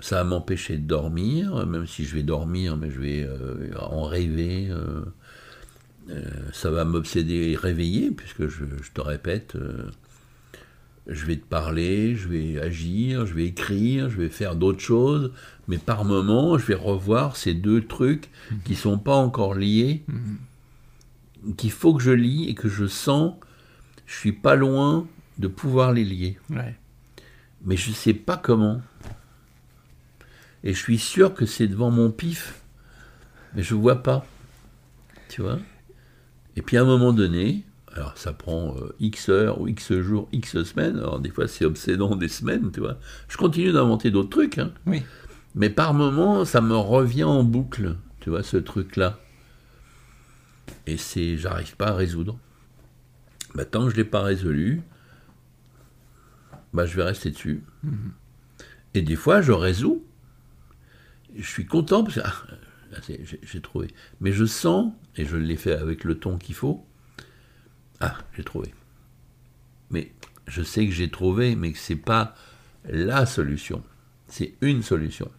ça 0.00 0.16
va 0.16 0.24
m'empêcher 0.24 0.76
de 0.76 0.86
dormir, 0.86 1.66
même 1.66 1.86
si 1.86 2.04
je 2.04 2.14
vais 2.14 2.22
dormir, 2.22 2.76
mais 2.76 2.90
je 2.90 3.00
vais 3.00 3.22
euh, 3.22 3.70
en 3.78 4.04
rêver. 4.04 4.68
euh, 4.70 5.04
euh, 6.10 6.22
ça 6.52 6.70
va 6.70 6.84
m'obséder 6.84 7.50
et 7.52 7.56
réveiller, 7.56 8.10
puisque 8.10 8.46
je, 8.46 8.64
je 8.82 8.90
te 8.92 9.00
répète, 9.00 9.56
je 11.06 11.26
vais 11.26 11.36
te 11.36 11.46
parler, 11.46 12.14
je 12.14 12.28
vais 12.28 12.60
agir, 12.60 13.26
je 13.26 13.34
vais 13.34 13.46
écrire, 13.46 14.08
je 14.10 14.18
vais 14.18 14.28
faire 14.28 14.54
d'autres 14.54 14.80
choses, 14.80 15.32
mais 15.68 15.78
par 15.78 16.04
moment, 16.04 16.58
je 16.58 16.66
vais 16.66 16.74
revoir 16.74 17.36
ces 17.36 17.54
deux 17.54 17.82
trucs 17.82 18.28
qui 18.64 18.74
sont 18.74 18.98
pas 18.98 19.14
encore 19.14 19.54
liés, 19.54 20.04
qu'il 21.56 21.70
faut 21.70 21.94
que 21.94 22.02
je 22.02 22.10
lis 22.10 22.48
et 22.48 22.54
que 22.54 22.68
je 22.68 22.86
sens, 22.86 23.34
je 24.06 24.16
suis 24.16 24.32
pas 24.32 24.54
loin 24.54 25.06
de 25.38 25.48
pouvoir 25.48 25.92
les 25.92 26.04
lier. 26.04 26.38
Ouais. 26.50 26.76
Mais 27.64 27.76
je 27.76 27.92
sais 27.92 28.14
pas 28.14 28.36
comment. 28.36 28.80
Et 30.62 30.72
je 30.72 30.78
suis 30.78 30.98
sûr 30.98 31.34
que 31.34 31.46
c'est 31.46 31.66
devant 31.66 31.90
mon 31.90 32.10
pif, 32.10 32.60
mais 33.54 33.62
je 33.62 33.74
vois 33.74 34.02
pas. 34.02 34.26
Tu 35.28 35.42
vois? 35.42 35.58
Et 36.56 36.62
puis 36.62 36.76
à 36.76 36.82
un 36.82 36.86
moment 36.86 37.12
donné, 37.12 37.64
alors 37.92 38.16
ça 38.16 38.32
prend 38.32 38.76
euh, 38.76 38.94
X 39.00 39.28
heures 39.28 39.60
ou 39.60 39.68
X 39.68 39.92
jours, 40.00 40.28
X 40.32 40.62
semaines, 40.62 40.98
alors 40.98 41.20
des 41.20 41.30
fois 41.30 41.48
c'est 41.48 41.64
obsédant 41.64 42.16
des 42.16 42.28
semaines, 42.28 42.70
tu 42.72 42.80
vois. 42.80 42.98
Je 43.28 43.36
continue 43.36 43.72
d'inventer 43.72 44.10
d'autres 44.10 44.30
trucs, 44.30 44.58
hein. 44.58 44.72
Oui. 44.86 45.02
Mais 45.54 45.70
par 45.70 45.94
moment, 45.94 46.44
ça 46.44 46.60
me 46.60 46.76
revient 46.76 47.24
en 47.24 47.44
boucle, 47.44 47.96
tu 48.20 48.30
vois, 48.30 48.42
ce 48.42 48.56
truc-là. 48.56 49.18
Et 50.86 50.96
c'est, 50.96 51.36
j'arrive 51.36 51.76
pas 51.76 51.88
à 51.88 51.94
résoudre. 51.94 52.38
Bah, 53.54 53.64
tant 53.64 53.84
que 53.84 53.90
je 53.90 53.96
l'ai 53.96 54.04
pas 54.04 54.22
résolu, 54.22 54.82
bah, 56.72 56.86
je 56.86 56.96
vais 56.96 57.04
rester 57.04 57.30
dessus. 57.30 57.62
Et 58.94 59.02
des 59.02 59.16
fois, 59.16 59.40
je 59.42 59.52
résous. 59.52 60.04
Je 61.36 61.46
suis 61.48 61.66
content 61.66 62.04
parce 62.04 62.16
que 62.16 62.20
ah, 62.24 63.00
j'ai- 63.42 63.60
trouvé. 63.60 63.88
Mais 64.20 64.32
je 64.32 64.44
sens, 64.44 64.92
et 65.16 65.24
je 65.24 65.36
l'ai 65.36 65.56
fait 65.56 65.72
avec 65.72 66.04
le 66.04 66.18
ton 66.18 66.38
qu'il 66.38 66.54
faut, 66.54 66.84
ah, 68.00 68.18
j'ai 68.36 68.44
trouvé. 68.44 68.72
Mais 69.90 70.12
je 70.46 70.62
sais 70.62 70.86
que 70.86 70.92
j'ai 70.92 71.10
trouvé, 71.10 71.56
mais 71.56 71.72
que 71.72 71.78
c'est 71.78 71.96
pas 71.96 72.34
la 72.84 73.26
solution. 73.26 73.82
C'est 74.28 74.54
une 74.60 74.82
solution. 74.82 75.30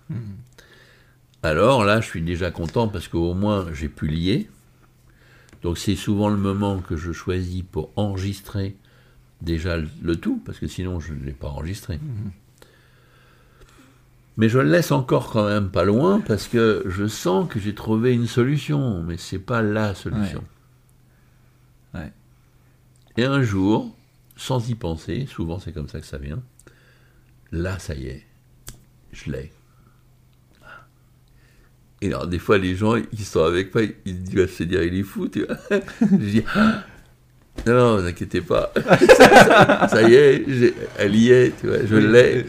Alors 1.44 1.84
là, 1.84 2.02
je 2.02 2.08
suis 2.08 2.22
déjà 2.22 2.52
content 2.52 2.88
parce 2.88 3.08
qu'au 3.08 3.34
moins 3.34 3.72
j'ai 3.74 3.90
pu 3.90 4.08
lier. 4.08 4.50
Donc 5.62 5.78
c'est 5.78 5.96
souvent 5.96 6.30
le 6.30 6.38
moment 6.38 6.80
que 6.80 6.96
je 6.96 7.12
choisis 7.12 7.64
pour 7.64 7.92
enregistrer 7.96 8.76
déjà 9.42 9.78
le, 9.78 10.16
tout, 10.16 10.42
parce 10.46 10.60
que 10.60 10.68
sinon 10.68 11.00
je 11.00 11.14
ne 11.14 11.24
l'ai 11.24 11.34
pas 11.34 11.50
enregistré. 11.50 12.00
Mais 14.38 14.50
je 14.50 14.60
le 14.60 14.70
laisse 14.70 14.92
encore 14.92 15.32
quand 15.32 15.48
même 15.48 15.70
pas 15.70 15.86
loin 15.86 16.20
parce 16.20 16.48
que 16.48 16.84
je 16.88 17.08
sens 17.08 17.48
que 17.48 17.60
j'ai 17.60 17.74
trouvé 17.74 18.14
une 18.14 18.28
solution, 18.28 19.02
mais 19.02 19.18
c'est 19.18 19.40
pas 19.40 19.62
la 19.62 19.96
solution. 19.96 20.44
Ouais. 21.94 22.02
Ouais. 22.02 22.14
Et 23.18 23.24
un 23.24 23.42
jour, 23.42 23.96
sans 24.36 24.70
y 24.70 24.76
penser, 24.76 25.26
souvent 25.26 25.60
c'est 25.60 25.72
comme 25.72 25.88
ça 25.88 26.02
que 26.02 26.06
ça 26.06 26.18
vient, 26.18 26.44
là 27.52 27.80
ça 27.80 27.96
y 27.96 28.08
est, 28.08 28.26
je 29.14 29.32
l'ai. 29.32 29.52
Et 32.02 32.08
alors 32.08 32.28
des 32.28 32.40
fois 32.40 32.58
les 32.58 32.76
gens 32.76 32.96
ils 32.96 33.26
sont 33.26 33.44
avec 33.44 33.74
moi, 33.74 33.84
ils 34.06 34.16
se 34.16 34.20
disent 34.20 34.56
se 34.56 34.64
dire 34.64 34.84
il 34.84 35.00
est 35.00 35.04
fou, 35.04 35.28
tu 35.28 35.46
vois. 35.46 35.58
je 36.02 36.16
dis 36.16 36.44
Ah 36.56 36.84
non, 37.66 37.74
non, 37.74 37.98
vous 38.02 38.08
inquiétez 38.08 38.42
pas, 38.42 38.72
ça, 39.18 39.88
ça 39.92 40.02
y 40.04 40.14
est, 40.14 40.46
elle 41.00 41.16
y 41.16 41.32
est, 41.32 41.54
tu 41.60 41.68
vois, 41.68 41.78
je 41.86 41.96
l'ai. 41.96 42.46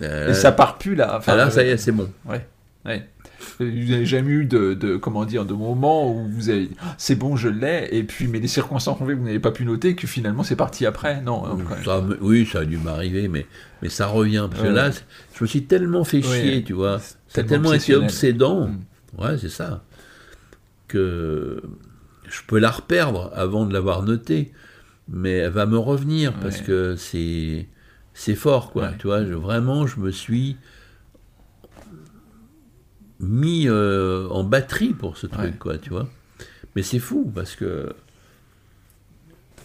Euh, 0.00 0.30
Et 0.30 0.34
ça 0.34 0.52
part 0.52 0.78
plus 0.78 0.94
là. 0.94 1.16
Enfin, 1.18 1.32
ah, 1.32 1.36
là 1.36 1.50
ça 1.50 1.64
y 1.64 1.70
est, 1.70 1.76
c'est 1.76 1.90
bon. 1.92 2.08
Ouais. 2.24 2.46
Ouais. 2.86 3.08
Vous 3.58 3.64
n'avez 3.66 4.06
jamais 4.06 4.30
eu 4.30 4.44
de, 4.46 4.74
de- 4.74 4.96
comment 4.96 5.24
dire 5.26 5.44
de 5.44 5.52
moment 5.52 6.10
où 6.10 6.26
vous 6.28 6.48
avez 6.48 6.70
Ah, 6.80 6.94
c'est 6.98 7.14
bon 7.14 7.36
je 7.36 7.48
l'ai 7.48 7.88
et 7.92 8.02
puis 8.04 8.26
mais 8.26 8.38
les 8.40 8.48
circonstances 8.48 9.00
ont 9.00 9.06
fait 9.06 9.12
que 9.12 9.18
vous 9.18 9.24
n'avez 9.24 9.38
pas 9.40 9.50
pu 9.50 9.64
noter 9.66 9.94
que 9.94 10.06
finalement 10.06 10.42
c'est 10.44 10.56
parti 10.56 10.86
après 10.86 11.20
non 11.20 11.44
hein. 11.44 11.58
Ça 11.84 12.02
oui, 12.20 12.46
ça 12.50 12.60
a 12.60 12.64
dû 12.64 12.78
m'arriver, 12.78 13.28
mais, 13.28 13.46
mais 13.82 13.88
ça 13.90 14.06
revient. 14.06 14.46
Parce 14.50 14.62
que 14.62 14.68
là, 14.68 14.90
je 14.90 15.42
me 15.42 15.46
suis 15.46 15.64
tellement 15.64 16.04
fait 16.04 16.26
Ouais. 16.26 16.40
chier, 16.40 16.64
tu 16.64 16.72
vois. 16.72 16.98
Ça 17.28 17.40
a 17.42 17.44
tellement 17.44 17.72
été 17.72 17.94
obsédant. 17.94 18.68
Mm. 18.68 18.80
Ouais, 19.18 19.36
c'est 19.38 19.50
ça. 19.50 19.82
Que 20.88 21.62
je 22.28 22.40
peux 22.46 22.58
la 22.58 22.70
reperdre 22.70 23.30
avant 23.34 23.66
de 23.66 23.72
l'avoir 23.72 24.02
notée. 24.02 24.52
Mais 25.08 25.32
elle 25.38 25.50
va 25.52 25.66
me 25.66 25.76
revenir 25.76 26.32
parce 26.40 26.60
que 26.62 26.96
c'est 26.96 27.66
c'est 28.14 28.34
fort, 28.34 28.70
quoi. 28.72 28.92
Tu 28.98 29.06
vois, 29.08 29.24
je- 29.24 29.34
vraiment, 29.34 29.86
je 29.86 30.00
me 30.00 30.10
suis 30.10 30.56
mis 33.24 33.66
euh, 33.68 34.28
en 34.30 34.44
batterie 34.44 34.92
pour 34.92 35.16
ce 35.16 35.26
truc, 35.26 35.44
Ouais. 35.52 35.58
quoi, 35.58 35.78
tu 35.78 35.90
vois. 35.90 36.08
Mais 36.76 36.82
c'est 36.82 36.98
fou 36.98 37.30
parce 37.34 37.56
que 37.56 37.94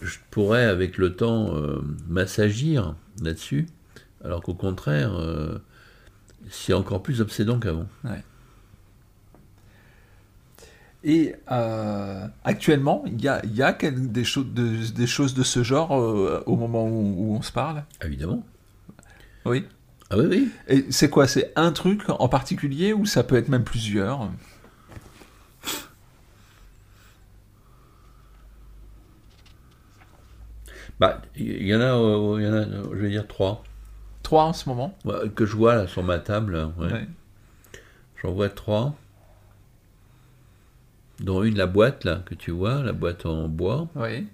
je 0.02 0.18
pourrais, 0.30 0.64
avec 0.64 0.96
le 0.98 1.14
temps, 1.14 1.54
euh, 1.54 1.80
m'assagir 2.08 2.94
là-dessus, 3.22 3.66
alors 4.24 4.42
qu'au 4.42 4.54
contraire, 4.54 5.14
euh, 5.14 5.58
c'est 6.48 6.72
encore 6.72 7.02
plus 7.02 7.20
obsédant 7.20 7.58
qu'avant. 7.58 7.86
Et 11.02 11.34
euh, 11.50 12.26
actuellement 12.44 13.02
il 13.06 13.22
y 13.22 13.28
a, 13.28 13.40
y 13.46 13.62
a 13.62 13.72
des, 13.72 14.22
choses 14.24 14.52
de, 14.52 14.92
des 14.92 15.06
choses 15.06 15.32
de 15.32 15.42
ce 15.42 15.62
genre 15.62 15.98
euh, 15.98 16.42
au 16.44 16.56
moment 16.56 16.86
où, 16.86 17.14
où 17.16 17.36
on 17.36 17.40
se 17.42 17.52
parle? 17.52 17.84
Évidemment. 18.04 18.44
Oui. 19.46 19.64
Ah 20.10 20.16
oui, 20.18 20.26
oui. 20.28 20.50
Et 20.68 20.86
c'est 20.90 21.08
quoi 21.08 21.26
C'est 21.28 21.52
un 21.56 21.72
truc 21.72 22.02
en 22.08 22.28
particulier 22.28 22.92
ou 22.92 23.06
ça 23.06 23.22
peut 23.22 23.36
être 23.36 23.48
même 23.48 23.64
plusieurs? 23.64 24.28
Bah, 30.98 31.22
il 31.36 31.66
y 31.66 31.74
en 31.74 31.80
a, 31.80 31.94
euh, 31.94 32.36
il 32.40 32.44
y 32.44 32.48
en 32.48 32.52
a, 32.52 32.56
euh, 32.58 32.84
je 32.92 32.96
vais 33.00 33.10
dire 33.10 33.26
trois, 33.26 33.62
Trois 34.22 34.44
en 34.44 34.52
ce 34.52 34.68
moment? 34.68 34.96
Ouais, 35.04 35.28
que 35.34 35.46
je 35.46 35.56
vois 35.56 35.74
là 35.74 35.86
sur 35.86 36.02
ma 36.02 36.18
table. 36.18 36.70
ouais. 36.78 36.92
Ouais. 36.92 37.08
J'en 38.22 38.32
vois 38.32 38.50
trois. 38.50 38.94
Dont 41.20 41.42
une, 41.42 41.56
la 41.56 41.66
boîte 41.66 42.04
là, 42.04 42.22
que 42.26 42.34
tu 42.34 42.50
vois, 42.50 42.82
la 42.82 42.92
boîte 42.92 43.26
en 43.26 43.48
bois. 43.48 43.88
Oui. 43.94 44.26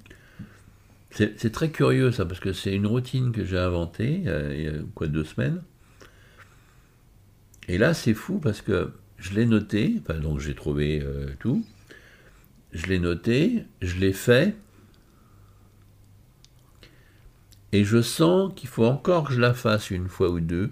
C'est 1.16 1.50
très 1.52 1.70
curieux 1.70 2.12
ça, 2.12 2.26
parce 2.26 2.40
que 2.40 2.52
c'est 2.52 2.74
une 2.74 2.86
routine 2.86 3.32
que 3.32 3.42
j'ai 3.44 3.58
inventée 3.58 4.24
euh, 4.26 4.54
il 4.54 4.62
y 4.64 4.68
a 4.68 4.72
quoi, 4.94 5.06
deux 5.06 5.24
semaines. 5.24 5.62
Et 7.68 7.78
là, 7.78 7.94
c'est 7.94 8.12
fou 8.14 8.38
parce 8.38 8.60
que 8.60 8.92
je 9.16 9.32
l'ai 9.34 9.46
noté, 9.46 9.96
enfin, 10.02 10.18
donc 10.20 10.40
j'ai 10.40 10.54
trouvé 10.54 11.00
euh, 11.02 11.30
tout. 11.38 11.64
Je 12.72 12.86
l'ai 12.86 12.98
noté, 12.98 13.64
je 13.80 13.96
l'ai 13.96 14.12
fait. 14.12 14.54
Et 17.72 17.84
je 17.84 18.00
sens 18.02 18.52
qu'il 18.54 18.68
faut 18.68 18.84
encore 18.84 19.24
que 19.28 19.32
je 19.32 19.40
la 19.40 19.54
fasse 19.54 19.90
une 19.90 20.08
fois 20.08 20.30
ou 20.30 20.40
deux 20.40 20.70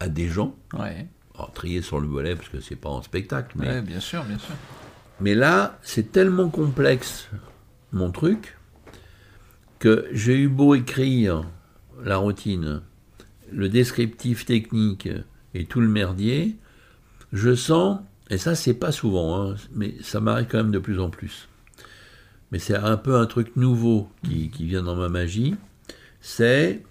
à 0.00 0.08
des 0.08 0.28
gens. 0.28 0.54
Ouais. 0.78 1.06
Alors, 1.34 1.52
trier 1.52 1.82
sur 1.82 2.00
le 2.00 2.06
volet 2.08 2.34
parce 2.36 2.48
que 2.48 2.60
c'est 2.60 2.76
pas 2.76 2.88
en 2.90 3.02
spectacle, 3.02 3.56
mais 3.58 3.68
Ouais, 3.68 3.82
bien 3.82 4.00
sûr, 4.00 4.24
bien 4.24 4.38
sûr. 4.38 4.54
mais 5.20 5.34
là, 5.34 5.78
c'est 5.82 6.12
tellement 6.12 6.48
complexe, 6.50 7.28
mon 7.92 8.10
truc, 8.10 8.56
que 9.80 10.06
j'ai 10.12 10.36
eu 10.36 10.48
beau 10.48 10.74
écrire 10.74 11.50
la 12.04 12.18
routine, 12.18 12.82
le 13.50 13.68
descriptif 13.68 14.44
technique 14.44 15.08
et 15.54 15.64
tout 15.64 15.80
le 15.80 15.88
merdier, 15.88 16.56
je 17.32 17.54
sens, 17.54 18.00
et 18.28 18.38
ça 18.38 18.54
c'est 18.54 18.74
pas 18.74 18.92
souvent, 18.92 19.42
hein, 19.42 19.56
mais 19.74 19.94
ça 20.02 20.20
m'arrive 20.20 20.46
quand 20.48 20.58
même 20.58 20.70
de 20.70 20.78
plus 20.78 21.00
en 21.00 21.08
plus, 21.10 21.48
mais 22.52 22.58
c'est 22.58 22.76
un 22.76 22.98
peu 22.98 23.16
un 23.16 23.26
truc 23.26 23.56
nouveau 23.56 24.08
qui, 24.22 24.50
qui 24.50 24.66
vient 24.66 24.82
dans 24.82 24.96
ma 24.96 25.08
magie, 25.08 25.56
c'est, 26.20 26.82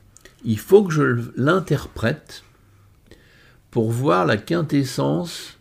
il 0.44 0.58
faut 0.58 0.84
que 0.84 0.92
je 0.92 1.32
l'interprète 1.36 2.44
pour 3.70 3.92
voir 3.92 4.26
la 4.26 4.38
quintessence 4.38 5.60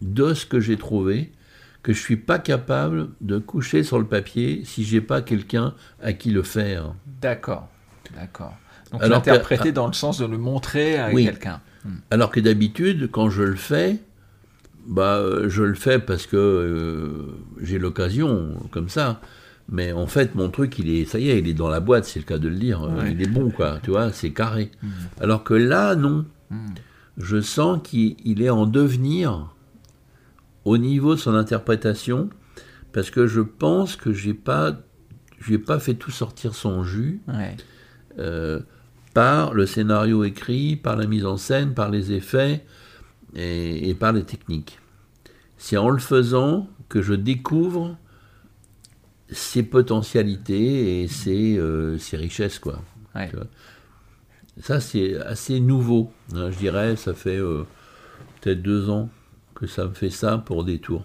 de 0.00 0.34
ce 0.34 0.46
que 0.46 0.60
j'ai 0.60 0.76
trouvé, 0.76 1.32
que 1.82 1.92
je 1.92 2.00
suis 2.00 2.16
pas 2.16 2.38
capable 2.38 3.08
de 3.20 3.38
coucher 3.38 3.82
sur 3.82 3.98
le 3.98 4.04
papier 4.04 4.62
si 4.64 4.84
j'ai 4.84 5.00
pas 5.00 5.22
quelqu'un 5.22 5.74
à 6.02 6.12
qui 6.12 6.30
le 6.30 6.42
faire. 6.42 6.92
D'accord. 7.20 7.68
D'accord. 8.14 8.54
Donc 8.92 9.02
Alors 9.02 9.22
que- 9.22 9.28
l'interpréter 9.30 9.72
dans 9.72 9.86
le 9.86 9.92
sens 9.92 10.18
de 10.18 10.26
le 10.26 10.38
montrer 10.38 10.98
à 10.98 11.10
Oui. 11.12 11.24
quelqu'un. 11.24 11.60
Alors 12.10 12.30
que 12.30 12.40
d'habitude, 12.40 13.08
quand 13.10 13.30
je 13.30 13.42
le 13.42 13.54
fais, 13.56 13.98
bah, 14.86 15.16
euh, 15.18 15.48
je 15.48 15.62
le 15.62 15.74
fais 15.74 15.98
parce 15.98 16.26
que 16.26 16.36
euh, 16.36 17.26
j'ai 17.60 17.78
l'occasion, 17.78 18.54
comme 18.70 18.88
ça. 18.88 19.20
Mais 19.70 19.92
en 19.92 20.06
fait, 20.06 20.34
mon 20.34 20.48
truc, 20.50 20.78
il 20.78 20.90
est, 20.90 21.04
ça 21.04 21.18
y 21.18 21.28
est, 21.30 21.38
il 21.38 21.48
est 21.48 21.54
dans 21.54 21.68
la 21.68 21.80
boîte, 21.80 22.04
c'est 22.06 22.18
le 22.18 22.24
cas 22.24 22.38
de 22.38 22.48
le 22.48 22.56
dire. 22.56 22.82
euh, 22.82 23.02
Ouais. 23.02 23.12
Il 23.12 23.22
est 23.22 23.28
bon, 23.28 23.50
quoi. 23.50 23.78
Tu 23.82 23.90
vois, 23.90 24.12
c'est 24.12 24.30
carré. 24.30 24.70
Alors 25.20 25.44
que 25.44 25.54
là, 25.54 25.94
non. 25.94 26.24
Je 27.18 27.40
sens 27.40 27.80
qu'il 27.82 28.16
il 28.24 28.42
est 28.42 28.48
en 28.50 28.64
devenir 28.66 29.54
au 30.68 30.76
niveau 30.76 31.14
de 31.14 31.20
son 31.20 31.34
interprétation, 31.34 32.28
parce 32.92 33.10
que 33.10 33.26
je 33.26 33.40
pense 33.40 33.96
que 33.96 34.12
j'ai 34.12 34.34
pas, 34.34 34.78
j'ai 35.40 35.58
pas 35.58 35.78
fait 35.78 35.94
tout 35.94 36.10
sortir 36.10 36.54
son 36.54 36.84
jus. 36.84 37.20
Ouais. 37.26 37.56
euh, 38.18 38.60
par 39.14 39.54
le 39.54 39.66
scénario 39.66 40.24
écrit, 40.24 40.76
par 40.76 40.96
la 40.96 41.06
mise 41.06 41.24
en 41.24 41.36
scène, 41.36 41.74
par 41.74 41.90
les 41.90 42.12
effets 42.12 42.64
et, 43.34 43.88
et 43.88 43.94
par 43.94 44.12
les 44.12 44.24
techniques. 44.24 44.78
C'est 45.56 45.76
en 45.76 45.90
le 45.90 45.98
faisant 45.98 46.68
que 46.88 47.02
je 47.02 47.14
découvre 47.14 47.96
ses 49.30 49.62
potentialités 49.62 51.02
et 51.02 51.08
ses, 51.08 51.58
euh, 51.58 51.98
ses 51.98 52.16
richesses, 52.16 52.58
quoi. 52.58 52.82
Ouais. 53.14 53.30
Ça, 54.60 54.80
c'est 54.80 55.16
assez 55.16 55.60
nouveau, 55.60 56.12
hein, 56.34 56.50
je 56.50 56.58
dirais. 56.58 56.96
Ça 56.96 57.12
fait 57.14 57.38
euh, 57.38 57.64
peut-être 58.40 58.62
deux 58.62 58.88
ans 58.88 59.08
que 59.58 59.66
ça 59.66 59.84
me 59.86 59.92
fait 59.92 60.10
ça 60.10 60.38
pour 60.38 60.64
des 60.64 60.78
tours. 60.78 61.04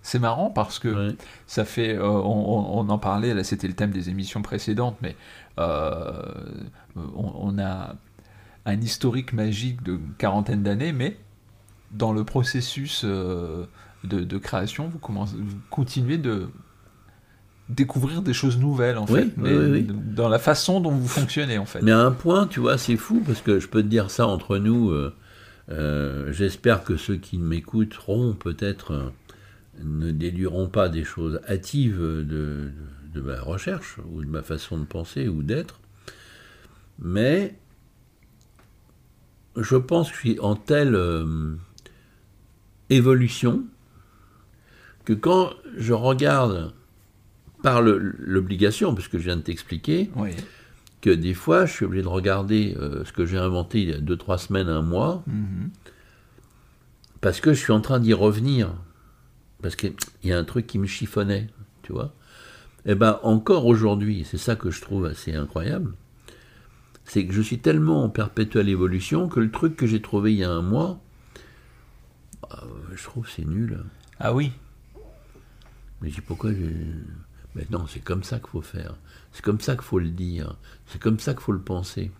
C'est 0.00 0.18
marrant 0.18 0.48
parce 0.50 0.78
que 0.78 1.14
ça 1.46 1.64
fait, 1.64 1.94
euh, 1.96 2.02
on, 2.02 2.88
en 2.88 2.98
parlait, 2.98 3.34
là 3.34 3.44
c'était 3.44 3.68
le 3.68 3.74
thème 3.74 3.90
des 3.90 4.08
émissions 4.08 4.40
précédentes, 4.42 4.96
mais 5.02 5.16
euh, 5.58 6.22
on, 6.96 7.32
on 7.36 7.58
a 7.58 7.94
un 8.66 8.80
historique 8.80 9.34
magique 9.34 9.82
de 9.82 9.98
quarantaine 10.18 10.62
d'années, 10.62 10.92
mais 10.92 11.18
dans 11.90 12.12
le 12.12 12.24
processus 12.24 13.02
euh, 13.04 13.66
de, 14.02 14.20
de 14.20 14.38
création, 14.38 14.88
vous, 14.88 14.98
commencez, 14.98 15.36
vous 15.36 15.56
continuez 15.70 16.18
de 16.18 16.48
découvrir 17.68 18.22
des 18.22 18.34
choses 18.34 18.58
nouvelles 18.58 18.98
en 18.98 19.06
Oui, 19.06 19.20
fait, 19.20 19.30
mais 19.36 19.54
oui. 19.56 19.86
dans 19.88 20.28
la 20.28 20.38
façon 20.38 20.80
dont 20.80 20.90
vous 20.90 21.08
fonctionnez 21.08 21.58
en 21.58 21.66
fait. 21.66 21.82
Mais 21.82 21.92
à 21.92 22.00
un 22.00 22.12
point, 22.12 22.46
tu 22.46 22.60
vois, 22.60 22.78
c'est 22.78 22.96
fou, 22.96 23.22
parce 23.26 23.42
que 23.42 23.58
je 23.60 23.68
peux 23.68 23.82
te 23.82 23.88
dire 23.88 24.10
ça 24.10 24.26
entre 24.26 24.56
nous. 24.58 24.90
Euh, 25.70 26.32
J'espère 26.32 26.84
que 26.84 26.96
ceux 26.96 27.16
qui 27.16 27.38
m'écouteront 27.38 28.34
peut-être 28.34 28.92
euh, 28.92 29.10
ne 29.82 30.10
déduiront 30.10 30.68
pas 30.68 30.88
des 30.88 31.04
choses 31.04 31.40
hâtives 31.48 32.00
de, 32.00 32.70
ma 33.14 33.40
recherche, 33.40 33.98
ou 34.10 34.22
de 34.22 34.28
ma 34.28 34.42
façon 34.42 34.78
de 34.78 34.84
penser 34.84 35.28
ou 35.28 35.42
d'être. 35.42 35.80
Mais 36.98 37.54
je 39.56 39.76
pense 39.76 40.10
que 40.10 40.16
je 40.16 40.20
suis 40.20 40.40
en 40.40 40.56
telle 40.56 40.94
euh, 40.94 41.54
évolution 42.90 43.64
que 45.04 45.12
quand 45.12 45.50
je 45.76 45.92
regarde 45.92 46.72
par 47.62 47.80
l'obligation, 47.82 48.94
puisque 48.94 49.16
je 49.16 49.22
viens 49.24 49.36
de 49.36 49.42
t'expliquer. 49.42 50.10
Que 51.04 51.10
des 51.10 51.34
fois, 51.34 51.66
je 51.66 51.72
suis 51.72 51.84
obligé 51.84 52.02
de 52.02 52.08
regarder 52.08 52.74
euh, 52.78 53.04
ce 53.04 53.12
que 53.12 53.26
j'ai 53.26 53.36
inventé 53.36 53.82
il 53.82 53.90
y 53.90 53.92
a 53.92 53.98
2-3 54.00 54.38
semaines, 54.38 54.68
un 54.68 54.80
mois, 54.80 55.22
Mhm. 55.26 55.70
parce 57.20 57.40
que 57.40 57.52
je 57.52 57.58
suis 57.60 57.72
en 57.72 57.80
train 57.82 58.00
d'y 58.00 58.12
revenir. 58.14 58.72
Parce 59.62 59.76
qu'il 59.76 59.94
y 60.22 60.32
a 60.32 60.38
un 60.38 60.44
truc 60.44 60.66
qui 60.66 60.78
me 60.78 60.86
chiffonnait, 60.86 61.48
tu 61.82 61.92
vois. 61.92 62.14
Et 62.86 62.94
ben 62.94 63.18
encore 63.22 63.66
aujourd'hui, 63.66 64.26
c'est 64.30 64.36
ça 64.38 64.56
que 64.56 64.70
je 64.70 64.80
trouve 64.80 65.04
assez 65.06 65.34
incroyable, 65.34 65.94
c'est 67.04 67.26
que 67.26 67.32
je 67.34 67.40
suis 67.42 67.58
tellement 67.58 68.04
en 68.04 68.08
perpétuelle 68.10 68.68
évolution 68.68 69.28
que 69.28 69.40
le 69.40 69.50
truc 69.50 69.76
que 69.76 69.86
j'ai 69.86 70.00
trouvé 70.02 70.32
il 70.32 70.38
y 70.38 70.44
a 70.44 70.50
un 70.50 70.62
mois, 70.62 71.00
ah, 72.50 72.64
je 72.94 73.02
trouve 73.04 73.28
c'est 73.28 73.44
nul. 73.46 73.82
Ah 74.20 74.34
oui. 74.34 74.52
Mais 76.02 76.08
je 76.10 76.16
dis 76.16 76.20
pourquoi 76.20 76.50
j'ai- 76.52 76.94
Mais 77.54 77.66
non, 77.70 77.86
c'est 77.86 78.02
comme 78.02 78.24
ça 78.24 78.38
qu'il 78.38 78.48
faut 78.48 78.62
faire. 78.62 78.96
C'est 79.32 79.42
comme 79.42 79.60
ça 79.60 79.74
qu'il 79.74 79.84
faut 79.84 79.98
le 79.98 80.10
dire. 80.10 80.56
C'est 80.86 81.00
comme 81.00 81.18
ça 81.18 81.32
qu'il 81.34 81.42
faut 81.42 81.52
le 81.52 81.60
penser. 81.60 82.10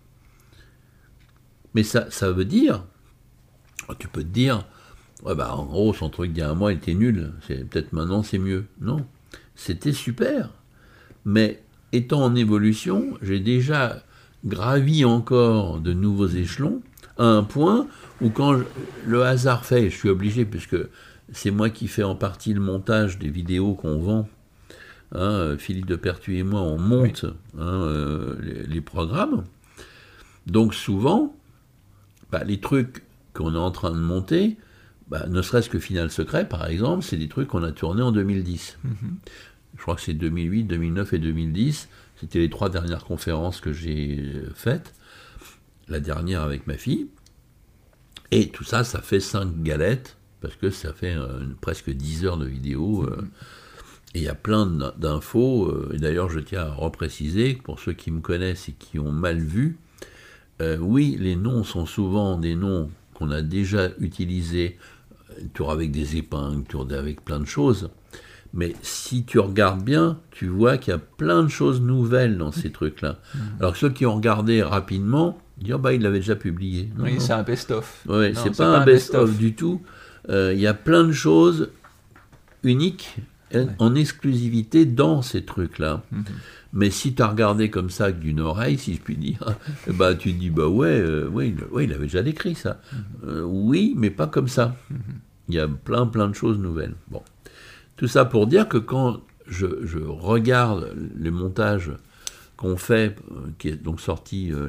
Mais 1.73 1.83
ça, 1.83 2.09
ça 2.09 2.31
veut 2.31 2.45
dire, 2.45 2.85
tu 3.99 4.07
peux 4.07 4.23
te 4.23 4.27
dire, 4.27 4.65
bah 5.23 5.55
en 5.55 5.65
gros 5.65 5.93
son 5.93 6.09
truc 6.09 6.31
d'il 6.31 6.39
y 6.39 6.43
a 6.43 6.49
un 6.49 6.55
mois 6.55 6.71
était 6.71 6.93
nul. 6.93 7.33
Peut-être 7.47 7.93
maintenant 7.93 8.23
c'est 8.23 8.37
mieux. 8.37 8.65
Non, 8.79 9.05
c'était 9.55 9.93
super. 9.93 10.51
Mais 11.25 11.63
étant 11.91 12.23
en 12.23 12.35
évolution, 12.35 13.17
j'ai 13.21 13.39
déjà 13.39 14.03
gravi 14.45 15.05
encore 15.05 15.79
de 15.79 15.93
nouveaux 15.93 16.27
échelons 16.27 16.81
à 17.17 17.25
un 17.25 17.43
point 17.43 17.87
où 18.21 18.29
quand 18.29 18.57
le 19.05 19.23
hasard 19.23 19.65
fait, 19.65 19.89
je 19.89 19.95
suis 19.95 20.09
obligé 20.09 20.45
puisque 20.45 20.77
c'est 21.31 21.51
moi 21.51 21.69
qui 21.69 21.87
fais 21.87 22.03
en 22.03 22.15
partie 22.15 22.53
le 22.53 22.61
montage 22.61 23.17
des 23.17 23.29
vidéos 23.29 23.73
qu'on 23.73 23.99
vend. 23.99 24.29
Hein, 25.13 25.55
Philippe 25.57 25.85
de 25.85 25.95
Pertuis 25.95 26.39
et 26.39 26.43
moi, 26.43 26.61
on 26.61 26.77
monte 26.77 27.25
hein, 27.57 27.63
euh, 27.63 28.35
les, 28.41 28.63
les 28.63 28.81
programmes. 28.81 29.43
Donc 30.47 30.73
souvent, 30.73 31.35
bah, 32.31 32.43
les 32.43 32.59
trucs 32.59 33.03
qu'on 33.33 33.53
est 33.53 33.59
en 33.59 33.71
train 33.71 33.91
de 33.91 33.99
monter, 33.99 34.57
bah, 35.07 35.25
ne 35.27 35.41
serait-ce 35.41 35.69
que 35.69 35.79
Final 35.79 36.09
Secret, 36.11 36.47
par 36.47 36.65
exemple, 36.67 37.03
c'est 37.03 37.17
des 37.17 37.27
trucs 37.27 37.47
qu'on 37.49 37.63
a 37.63 37.71
tournés 37.71 38.01
en 38.01 38.11
2010. 38.11 38.77
Je 39.77 39.81
crois 39.81 39.95
que 39.95 40.01
c'est 40.01 40.13
2008, 40.13 40.63
2009 40.63 41.13
et 41.13 41.19
2010. 41.19 41.89
C'était 42.19 42.39
les 42.39 42.49
trois 42.49 42.69
dernières 42.69 43.03
conférences 43.03 43.59
que 43.59 43.73
j'ai 43.73 44.19
euh, 44.19 44.49
faites. 44.55 44.93
La 45.87 45.99
dernière 45.99 46.41
avec 46.41 46.65
ma 46.65 46.75
fille. 46.75 47.07
Et 48.31 48.49
tout 48.49 48.63
ça, 48.63 48.83
ça 48.83 49.01
fait 49.01 49.19
cinq 49.19 49.61
galettes, 49.61 50.17
parce 50.41 50.55
que 50.55 50.71
ça 50.71 50.93
fait 50.93 51.13
euh, 51.15 51.45
presque 51.61 51.91
10 51.91 52.25
heures 52.25 52.37
de 52.37 52.45
vidéo. 52.47 53.03
euh, 53.03 53.21
et 54.15 54.19
il 54.19 54.23
y 54.23 54.29
a 54.29 54.33
plein 54.35 54.65
d'in- 54.65 54.93
d'infos. 54.97 55.65
euh, 55.67 55.91
et 55.93 55.97
d'ailleurs, 55.97 56.29
je 56.29 56.39
tiens 56.39 56.61
à 56.61 56.71
repréciser, 56.73 57.53
pour 57.53 57.79
ceux 57.79 57.93
qui 57.93 58.09
me 58.11 58.21
connaissent 58.21 58.69
et 58.69 58.73
qui 58.73 58.97
ont 58.97 59.11
mal 59.11 59.37
vu, 59.39 59.77
euh, 60.61 60.77
oui, 60.79 61.17
les 61.19 61.35
noms 61.35 61.63
sont 61.63 61.85
souvent 61.85 62.37
des 62.37 62.55
noms 62.55 62.89
qu'on 63.13 63.29
a 63.31 63.41
déjà 63.41 63.89
utilisés, 63.99 64.77
euh, 65.31 65.43
tour 65.53 65.69
avec 65.71 65.91
des 65.91 66.15
épingles, 66.15 66.63
tour 66.63 66.87
avec 66.91 67.23
plein 67.25 67.39
de 67.41 67.45
choses. 67.45 67.89
Mais 68.53 68.73
si 68.81 69.25
tu 69.25 69.37
regardes 69.39 69.83
bien, 69.83 70.17
tu 70.31 70.47
vois 70.47 70.77
qu'il 70.77 70.91
y 70.91 70.95
a 70.95 70.99
plein 70.99 71.43
de 71.43 71.49
choses 71.49 71.81
nouvelles 71.81 72.37
dans 72.37 72.53
ces 72.53 72.71
trucs-là. 72.71 73.19
Alors 73.59 73.73
que 73.73 73.79
ceux 73.79 73.89
qui 73.89 74.05
ont 74.05 74.15
regardé 74.15 74.63
rapidement, 74.63 75.37
disent, 75.57 75.73
Ah 75.73 75.77
bah, 75.77 75.91
il 75.93 76.01
l'avait 76.01 76.19
déjà 76.19 76.37
publié. 76.37 76.89
Non, 76.97 77.03
Oui, 77.03 77.15
c'est 77.19 77.33
un 77.33 77.43
best-of. 77.43 78.05
Non, 78.07 78.21
c'est 78.33 78.55
pas, 78.55 78.79
un 78.79 78.85
best-of 78.85 79.37
du 79.37 79.55
tout. 79.55 79.81
Euh, 80.29 80.53
Il 80.55 80.61
y 80.61 80.67
a 80.67 80.73
plein 80.73 81.03
de 81.03 81.11
choses 81.11 81.69
uniques 82.63 83.17
euh, 83.53 83.67
en 83.77 83.93
exclusivité 83.93 84.85
dans 84.85 85.21
ces 85.21 85.45
trucs-là. 85.45 86.03
Mhm. 86.11 86.23
Mais 86.73 86.89
si 86.89 87.13
tu 87.13 87.21
as 87.21 87.27
regardé 87.27 87.69
comme 87.69 87.89
ça 87.89 88.11
d'une 88.11 88.41
oreille, 88.41 88.77
si 88.77 88.95
je 88.95 88.99
puis 88.99 89.15
dire, 89.15 89.55
bah, 89.87 90.13
tu 90.15 90.33
te 90.33 90.39
dis, 90.39 90.49
bah 90.49 90.67
ouais, 90.67 90.99
euh, 90.99 91.27
ouais, 91.29 91.49
il, 91.49 91.63
ouais, 91.71 91.85
il 91.85 91.93
avait 91.93 92.05
déjà 92.05 92.21
décrit 92.23 92.55
ça. 92.55 92.81
Euh, 93.25 93.43
oui, 93.43 93.93
mais 93.95 94.09
pas 94.09 94.27
comme 94.27 94.47
ça. 94.49 94.75
Il 95.47 95.55
y 95.55 95.59
a 95.59 95.67
plein, 95.67 96.05
plein 96.07 96.27
de 96.27 96.33
choses 96.33 96.59
nouvelles. 96.59 96.95
Bon. 97.07 97.21
Tout 97.97 98.07
ça 98.07 98.25
pour 98.25 98.47
dire 98.47 98.67
que 98.67 98.77
quand 98.77 99.21
je, 99.47 99.85
je 99.85 99.99
regarde 99.99 100.93
les 101.17 101.31
montages 101.31 101.91
qu'on 102.57 102.75
fait, 102.75 103.15
euh, 103.31 103.51
qui 103.57 103.69
est 103.69 103.81
donc 103.81 104.01
sorti 104.01 104.51
euh, 104.51 104.67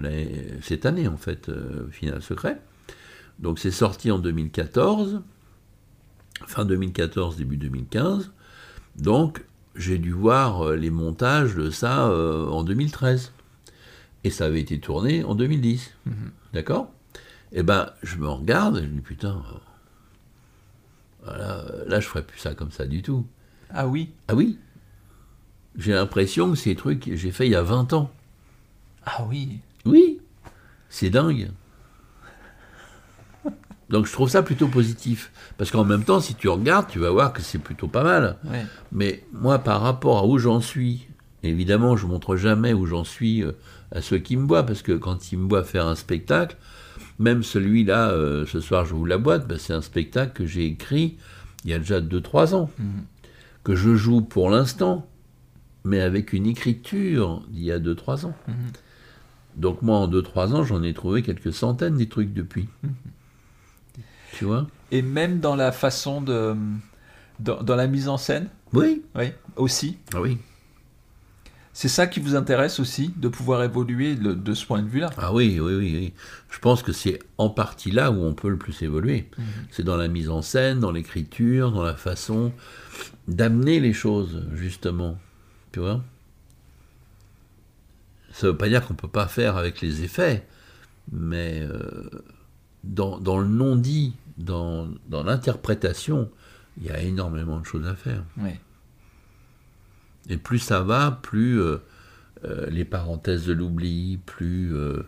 cette 0.62 0.86
année 0.86 1.08
en 1.08 1.16
fait, 1.16 1.50
Final 1.90 2.22
Secret, 2.22 2.60
donc 3.38 3.58
c'est 3.58 3.70
sorti 3.70 4.10
en 4.10 4.18
2014, 4.18 5.22
fin 6.46 6.64
2014, 6.64 7.36
début 7.36 7.56
2015. 7.56 8.30
Donc 8.98 9.44
j'ai 9.74 9.98
dû 9.98 10.12
voir 10.12 10.62
euh, 10.68 10.76
les 10.76 10.90
montages 10.90 11.54
de 11.54 11.70
ça 11.70 12.08
euh, 12.08 12.48
en 12.48 12.64
2013. 12.64 13.32
Et 14.24 14.30
ça 14.30 14.46
avait 14.46 14.60
été 14.60 14.80
tourné 14.80 15.22
en 15.22 15.34
2010. 15.34 15.92
D'accord? 16.52 16.90
Et 17.52 17.62
ben 17.62 17.90
je 18.02 18.16
me 18.16 18.28
regarde 18.28 18.78
et 18.78 18.82
je 18.82 18.88
me 18.88 18.94
dis 18.94 19.00
putain, 19.00 19.42
euh, 19.52 19.58
voilà, 21.24 21.64
là 21.86 22.00
je 22.00 22.06
ferais 22.08 22.24
plus 22.24 22.38
ça 22.38 22.54
comme 22.54 22.72
ça 22.72 22.86
du 22.86 23.02
tout. 23.02 23.26
Ah 23.70 23.86
oui? 23.86 24.10
Ah 24.28 24.34
oui 24.34 24.58
J'ai 25.76 25.92
l'impression 25.92 26.50
que 26.50 26.56
c'est 26.56 26.70
des 26.70 26.76
trucs 26.76 27.04
que 27.04 27.16
j'ai 27.16 27.30
fait 27.30 27.46
il 27.46 27.52
y 27.52 27.56
a 27.56 27.62
20 27.62 27.92
ans. 27.92 28.10
Ah 29.04 29.24
oui? 29.28 29.60
Oui, 29.84 30.20
c'est 30.88 31.10
dingue. 31.10 31.50
Donc 33.88 34.06
je 34.06 34.12
trouve 34.12 34.28
ça 34.28 34.42
plutôt 34.42 34.68
positif. 34.68 35.30
Parce 35.58 35.70
qu'en 35.70 35.84
même 35.84 36.04
temps, 36.04 36.20
si 36.20 36.34
tu 36.34 36.48
regardes, 36.48 36.88
tu 36.88 36.98
vas 36.98 37.10
voir 37.10 37.32
que 37.32 37.42
c'est 37.42 37.58
plutôt 37.58 37.88
pas 37.88 38.02
mal. 38.02 38.36
Ouais. 38.44 38.64
Mais 38.92 39.24
moi, 39.32 39.58
par 39.58 39.80
rapport 39.80 40.18
à 40.18 40.26
où 40.26 40.38
j'en 40.38 40.60
suis, 40.60 41.06
évidemment, 41.42 41.96
je 41.96 42.06
montre 42.06 42.36
jamais 42.36 42.72
où 42.72 42.86
j'en 42.86 43.04
suis 43.04 43.42
euh, 43.42 43.52
à 43.92 44.02
ceux 44.02 44.18
qui 44.18 44.36
me 44.36 44.46
voient, 44.46 44.64
parce 44.64 44.82
que 44.82 44.92
quand 44.92 45.32
ils 45.32 45.38
me 45.38 45.48
voient 45.48 45.64
faire 45.64 45.86
un 45.86 45.94
spectacle, 45.94 46.56
même 47.18 47.42
celui-là, 47.42 48.10
euh, 48.10 48.44
ce 48.46 48.60
soir, 48.60 48.84
je 48.84 48.94
vous 48.94 49.04
la 49.04 49.18
boîte, 49.18 49.46
bah, 49.46 49.56
c'est 49.58 49.72
un 49.72 49.82
spectacle 49.82 50.32
que 50.32 50.46
j'ai 50.46 50.66
écrit 50.66 51.16
il 51.64 51.70
y 51.70 51.74
a 51.74 51.78
déjà 51.78 52.00
2-3 52.00 52.54
ans, 52.54 52.70
que 53.64 53.74
je 53.74 53.96
joue 53.96 54.20
pour 54.20 54.50
l'instant, 54.50 55.08
mais 55.84 56.00
avec 56.00 56.32
une 56.32 56.46
écriture 56.46 57.42
d'il 57.50 57.64
y 57.64 57.72
a 57.72 57.80
2-3 57.80 58.26
ans. 58.26 58.36
Mhm. 58.46 58.54
Donc 59.56 59.82
moi, 59.82 59.96
en 59.96 60.06
2-3 60.06 60.54
ans, 60.54 60.64
j'en 60.64 60.82
ai 60.84 60.94
trouvé 60.94 61.22
quelques 61.22 61.52
centaines 61.52 61.96
des 61.96 62.08
trucs 62.08 62.32
depuis. 62.32 62.68
Tu 64.36 64.44
vois 64.44 64.66
Et 64.90 65.00
même 65.00 65.40
dans 65.40 65.56
la 65.56 65.72
façon 65.72 66.20
de. 66.20 66.54
Dans, 67.40 67.62
dans 67.62 67.74
la 67.76 67.86
mise 67.86 68.08
en 68.08 68.16
scène, 68.18 68.48
Oui. 68.72 69.02
oui, 69.14 69.32
aussi. 69.56 69.96
Ah 70.14 70.20
oui. 70.20 70.38
C'est 71.72 71.88
ça 71.88 72.06
qui 72.06 72.20
vous 72.20 72.34
intéresse 72.34 72.80
aussi, 72.80 73.12
de 73.16 73.28
pouvoir 73.28 73.62
évoluer 73.62 74.14
de, 74.14 74.32
de 74.32 74.54
ce 74.54 74.64
point 74.64 74.82
de 74.82 74.88
vue-là. 74.88 75.10
Ah 75.18 75.32
oui, 75.34 75.58
oui, 75.60 75.74
oui, 75.74 75.92
oui. 75.94 76.12
Je 76.50 76.58
pense 76.58 76.82
que 76.82 76.92
c'est 76.92 77.18
en 77.36 77.50
partie 77.50 77.90
là 77.90 78.10
où 78.10 78.22
on 78.24 78.32
peut 78.34 78.48
le 78.48 78.56
plus 78.56 78.80
évoluer. 78.82 79.28
C'est 79.70 79.84
dans 79.84 79.96
la 79.96 80.08
mise 80.08 80.30
en 80.30 80.40
scène, 80.42 80.80
dans 80.80 80.92
l'écriture, 80.92 81.72
dans 81.72 81.82
la 81.82 81.94
façon 81.96 82.52
d'amener 83.28 83.80
les 83.80 83.92
choses, 83.92 84.44
justement. 84.54 85.18
Tu 85.72 85.80
vois? 85.80 86.02
Ça 88.32 88.46
ne 88.46 88.52
veut 88.52 88.58
pas 88.58 88.68
dire 88.68 88.86
qu'on 88.86 88.94
ne 88.94 88.98
peut 88.98 89.08
pas 89.08 89.28
faire 89.28 89.56
avec 89.58 89.80
les 89.82 90.02
effets, 90.02 90.46
mais 91.12 91.60
euh, 91.62 92.08
dans, 92.86 93.18
dans 93.18 93.38
le 93.38 93.48
non-dit, 93.48 94.14
dans, 94.38 94.88
dans 95.08 95.22
l'interprétation, 95.22 96.30
il 96.78 96.86
y 96.86 96.90
a 96.90 97.00
énormément 97.00 97.60
de 97.60 97.64
choses 97.64 97.86
à 97.86 97.94
faire. 97.94 98.24
Oui. 98.38 98.50
Et 100.28 100.36
plus 100.36 100.58
ça 100.58 100.82
va, 100.82 101.10
plus 101.22 101.60
euh, 101.60 101.78
euh, 102.44 102.68
les 102.70 102.84
parenthèses 102.84 103.46
de 103.46 103.52
l'oubli, 103.52 104.18
plus 104.26 104.74
euh, 104.74 105.02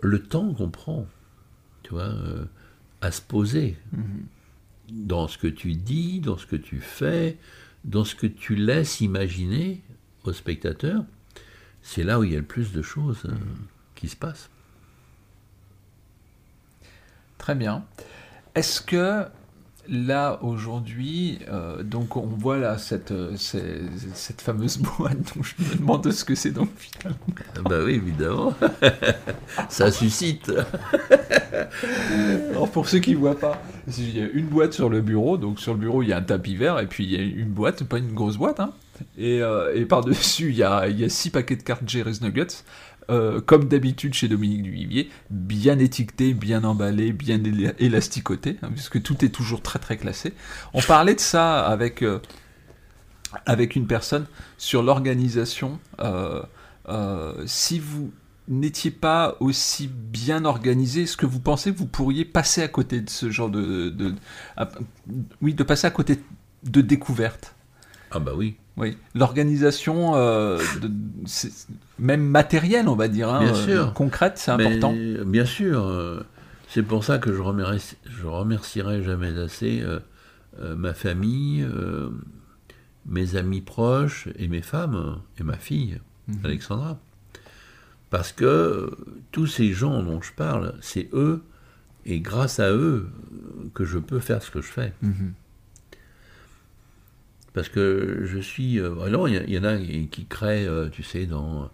le 0.00 0.22
temps 0.22 0.54
qu'on 0.54 0.70
prend, 0.70 1.06
tu 1.82 1.90
vois, 1.90 2.14
à 3.00 3.10
se 3.10 3.20
poser 3.20 3.76
dans 4.88 5.28
ce 5.28 5.38
que 5.38 5.46
tu 5.46 5.74
dis, 5.74 6.20
dans 6.20 6.38
ce 6.38 6.46
que 6.46 6.56
tu 6.56 6.80
fais, 6.80 7.38
dans 7.84 8.04
ce 8.04 8.14
que 8.14 8.26
tu 8.26 8.54
laisses 8.54 9.00
imaginer 9.00 9.82
au 10.24 10.32
spectateur, 10.32 11.04
c'est 11.82 12.04
là 12.04 12.20
où 12.20 12.24
il 12.24 12.32
y 12.32 12.36
a 12.36 12.38
le 12.38 12.44
plus 12.44 12.72
de 12.72 12.82
choses 12.82 13.22
euh, 13.26 13.34
qui 13.94 14.08
se 14.08 14.16
passent. 14.16 14.50
Très 17.42 17.56
bien. 17.56 17.82
Est-ce 18.54 18.80
que 18.80 19.24
là 19.88 20.38
aujourd'hui, 20.42 21.40
euh, 21.50 21.82
donc 21.82 22.16
on 22.16 22.24
voit 22.24 22.56
là 22.56 22.78
cette, 22.78 23.10
euh, 23.10 23.34
cette 23.36 24.40
fameuse 24.40 24.78
boîte 24.78 25.16
dont 25.36 25.42
je 25.42 25.54
me 25.58 25.74
demande 25.76 26.08
ce 26.12 26.24
que 26.24 26.36
c'est 26.36 26.52
donc 26.52 26.68
finalement. 26.76 27.18
Ah 27.56 27.62
bah 27.68 27.80
oui, 27.84 27.94
évidemment. 27.94 28.54
ça 29.68 29.90
suscite. 29.90 30.52
Alors 32.50 32.70
pour 32.70 32.88
ceux 32.88 33.00
qui 33.00 33.14
ne 33.14 33.18
voient 33.18 33.38
pas, 33.38 33.60
il 33.88 34.16
y 34.16 34.22
a 34.22 34.28
une 34.28 34.46
boîte 34.46 34.72
sur 34.72 34.88
le 34.88 35.00
bureau, 35.00 35.36
donc 35.36 35.58
sur 35.58 35.72
le 35.72 35.80
bureau 35.80 36.04
il 36.04 36.10
y 36.10 36.12
a 36.12 36.18
un 36.18 36.22
tapis 36.22 36.54
vert 36.54 36.78
et 36.78 36.86
puis 36.86 37.02
il 37.02 37.10
y 37.10 37.16
a 37.16 37.22
une 37.22 37.50
boîte, 37.50 37.82
pas 37.82 37.98
une 37.98 38.14
grosse 38.14 38.36
boîte, 38.36 38.60
hein. 38.60 38.70
et, 39.18 39.42
euh, 39.42 39.74
et 39.74 39.84
par-dessus 39.84 40.50
il 40.50 40.56
y 40.56 40.62
a, 40.62 40.86
il 40.86 41.00
y 41.00 41.04
a 41.04 41.08
six 41.08 41.30
paquets 41.30 41.56
de 41.56 41.64
cartes 41.64 41.88
Jerry's 41.88 42.20
Nuggets, 42.20 42.62
euh, 43.12 43.40
comme 43.40 43.68
d'habitude 43.68 44.14
chez 44.14 44.26
Dominique 44.26 44.62
Duvivier, 44.62 45.10
bien 45.30 45.78
étiquetés, 45.78 46.34
bien 46.34 46.64
emballés, 46.64 47.12
bien 47.12 47.38
éla- 47.38 47.74
élasticotés, 47.78 48.56
hein, 48.62 48.70
puisque 48.72 49.00
tout 49.02 49.24
est 49.24 49.28
toujours 49.28 49.62
très 49.62 49.78
très 49.78 49.96
classé. 49.96 50.32
On 50.72 50.80
parlait 50.80 51.14
de 51.14 51.20
ça 51.20 51.64
avec, 51.64 52.02
euh, 52.02 52.18
avec 53.46 53.76
une 53.76 53.86
personne 53.86 54.26
sur 54.58 54.82
l'organisation. 54.82 55.78
euh, 56.00 56.42
si 57.46 57.78
vous 57.78 58.12
n'étiez 58.48 58.90
pas 58.90 59.36
aussi 59.38 59.88
bien 59.88 60.44
organisé, 60.44 61.02
est-ce 61.02 61.16
que 61.16 61.26
vous 61.26 61.38
pensez 61.40 61.72
que 61.72 61.78
vous 61.78 61.86
pourriez 61.86 62.24
passer 62.24 62.60
à 62.62 62.68
côté 62.68 63.00
de 63.00 63.08
ce 63.08 63.30
genre 63.30 63.50
de, 63.50 63.94
oui, 65.40 65.54
de 65.54 65.62
passer 65.62 65.86
à 65.86 65.90
côté 65.90 66.18
de 66.64 66.80
découvertes? 66.80 67.54
Ah 68.10 68.18
bah 68.18 68.32
oui. 68.36 68.56
Oui, 68.78 68.96
l'organisation, 69.14 70.12
euh, 70.16 70.58
même 71.98 72.22
matérielle, 72.26 72.88
on 72.88 72.96
va 72.96 73.08
dire, 73.08 73.28
hein, 73.28 73.40
Bien 73.44 73.54
euh, 73.54 73.64
sûr. 73.84 73.92
concrète, 73.94 74.38
c'est 74.38 74.56
Mais, 74.56 74.66
important. 74.66 74.94
Bien 75.26 75.44
sûr. 75.44 75.84
euh, 75.86 76.24
c'est 76.68 76.82
pour 76.82 77.04
ça 77.04 77.18
que 77.18 77.32
je, 77.34 77.40
remercie, 77.42 77.96
je 78.06 78.26
remercierai 78.26 79.02
jamais 79.02 79.38
assez 79.38 79.82
euh, 79.82 80.00
euh, 80.60 80.74
ma 80.74 80.94
famille, 80.94 81.62
euh, 81.62 82.08
mes 83.06 83.36
amis 83.36 83.60
proches 83.60 84.28
et 84.38 84.48
mes 84.48 84.62
femmes 84.62 84.94
euh, 84.96 85.14
et 85.40 85.42
ma 85.44 85.56
fille, 85.56 86.00
Mhm. 86.28 86.38
Alexandra. 86.44 86.98
Parce 88.10 88.30
que 88.32 88.44
euh, 88.44 88.90
tous 89.32 89.46
ces 89.48 89.72
gens 89.72 90.02
dont 90.02 90.22
je 90.22 90.32
parle, 90.32 90.74
c'est 90.80 91.08
eux 91.12 91.42
et 92.06 92.20
grâce 92.20 92.60
à 92.60 92.70
eux 92.70 93.08
euh, 93.32 93.68
que 93.74 93.84
je 93.84 93.98
peux 93.98 94.20
faire 94.20 94.40
ce 94.42 94.50
que 94.50 94.60
je 94.62 94.68
fais. 94.70 94.92
Mhm. 95.02 95.32
Parce 97.54 97.68
que 97.68 98.20
je 98.24 98.38
suis. 98.38 98.78
euh, 98.80 99.00
alors, 99.04 99.28
il 99.28 99.34
y, 99.34 99.38
a- 99.38 99.42
il 99.44 99.50
y 99.52 99.58
en 99.58 99.64
a 99.64 99.76
qui 99.76 100.26
créent, 100.28 100.66
euh, 100.66 100.88
tu 100.90 101.02
sais, 101.02 101.26
dans. 101.26 101.70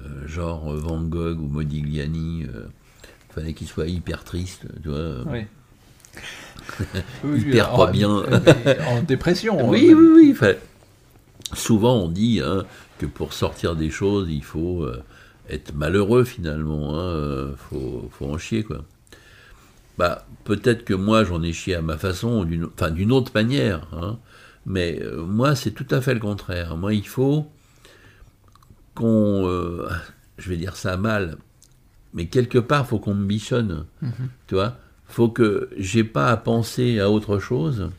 euh, 0.00 0.26
genre 0.26 0.72
Van 0.74 1.00
Gogh 1.02 1.38
ou 1.40 1.46
Modigliani. 1.48 2.44
euh, 2.44 2.66
fallait 3.30 3.54
qu'il 3.54 3.66
soit 3.68 3.86
hyper 3.86 4.24
triste, 4.24 4.66
tu 4.82 4.88
vois. 4.88 5.22
Oui. 5.26 5.40
Oui, 7.24 7.40
Hyper 7.40 7.74
en- 7.74 7.86
pas 7.86 7.90
bien. 7.92 8.10
en 8.88 9.02
dépression. 9.02 9.68
Oui, 9.70 9.88
euh, 9.90 9.94
oui, 9.94 10.08
oui. 10.28 10.34
fallait- 10.34 10.60
Souvent, 11.54 11.96
on 11.96 12.08
dit 12.08 12.40
hein, 12.44 12.64
que 12.98 13.06
pour 13.06 13.32
sortir 13.32 13.76
des 13.76 13.90
choses, 13.90 14.28
il 14.30 14.42
faut 14.44 14.86
être 15.50 15.74
malheureux 15.74 16.24
finalement. 16.24 16.98
Hein, 16.98 17.50
faut, 17.56 18.08
faut 18.12 18.26
en 18.26 18.38
chier, 18.38 18.62
quoi. 18.62 18.84
Bah, 19.98 20.26
peut-être 20.44 20.84
que 20.84 20.94
moi, 20.94 21.24
j'en 21.24 21.42
ai 21.42 21.52
chié 21.52 21.74
à 21.74 21.82
ma 21.82 21.98
façon, 21.98 22.44
d'une 22.44 22.64
enfin, 22.66 22.90
d'une 22.90 23.12
autre 23.12 23.32
manière. 23.34 23.86
hein, 23.92 24.18
mais 24.66 25.00
euh, 25.02 25.24
moi, 25.24 25.54
c'est 25.54 25.72
tout 25.72 25.86
à 25.90 26.00
fait 26.00 26.14
le 26.14 26.20
contraire. 26.20 26.76
Moi, 26.76 26.94
il 26.94 27.06
faut 27.06 27.50
qu'on. 28.94 29.46
euh, 29.46 29.88
je 30.38 30.48
vais 30.48 30.56
dire 30.56 30.76
ça 30.76 30.96
mal, 30.96 31.36
mais 32.14 32.26
quelque 32.26 32.58
part, 32.58 32.86
faut 32.86 32.98
qu'on 32.98 33.14
me 33.14 33.26
bichonne. 33.26 33.86
Tu 34.46 34.54
vois? 34.54 34.76
Faut 35.06 35.28
que 35.28 35.68
j'ai 35.76 36.04
pas 36.04 36.28
à 36.30 36.36
penser 36.36 36.98
à 36.98 37.10
autre 37.10 37.38
chose 37.38 37.90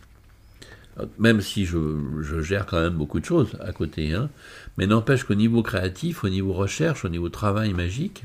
même 1.18 1.42
si 1.42 1.66
je, 1.66 1.78
je 2.22 2.42
gère 2.42 2.66
quand 2.66 2.80
même 2.82 2.94
beaucoup 2.94 3.20
de 3.20 3.26
choses 3.26 3.58
à 3.62 3.72
côté, 3.72 4.14
hein. 4.14 4.30
mais 4.78 4.86
n'empêche 4.86 5.24
qu'au 5.24 5.36
niveau 5.36 5.64
créatif, 5.64 6.24
au 6.24 6.30
niveau 6.30 6.54
recherche, 6.54 7.06
au 7.06 7.10
niveau 7.10 7.30
travail 7.30 7.74
magique, 7.74 8.24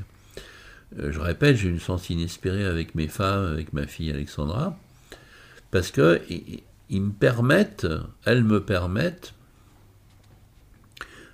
euh, 0.99 1.11
je 1.11 1.19
répète, 1.19 1.57
j'ai 1.57 1.69
une 1.69 1.79
chance 1.79 2.09
inespérée 2.09 2.65
avec 2.65 2.95
mes 2.95 3.07
femmes, 3.07 3.45
avec 3.45 3.73
ma 3.73 3.87
fille 3.87 4.11
Alexandra, 4.11 4.77
parce 5.71 5.91
que 5.91 6.21
ils 6.89 7.01
me 7.01 7.11
permettent, 7.11 7.87
elles 8.25 8.43
me 8.43 8.61
permettent 8.61 9.33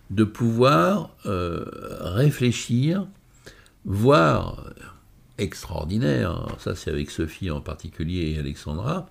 de 0.10 0.24
pouvoir 0.24 1.15
euh, 1.26 1.65
réfléchir, 2.02 3.08
voir 3.86 4.72
extraordinaire, 5.38 6.32
alors 6.32 6.62
ça 6.62 6.76
c'est 6.76 6.91
avec 6.91 7.10
Sophie 7.10 7.52
en 7.52 7.62
particulier 7.62 8.32
et 8.32 8.39
Alexandra, 8.39 9.10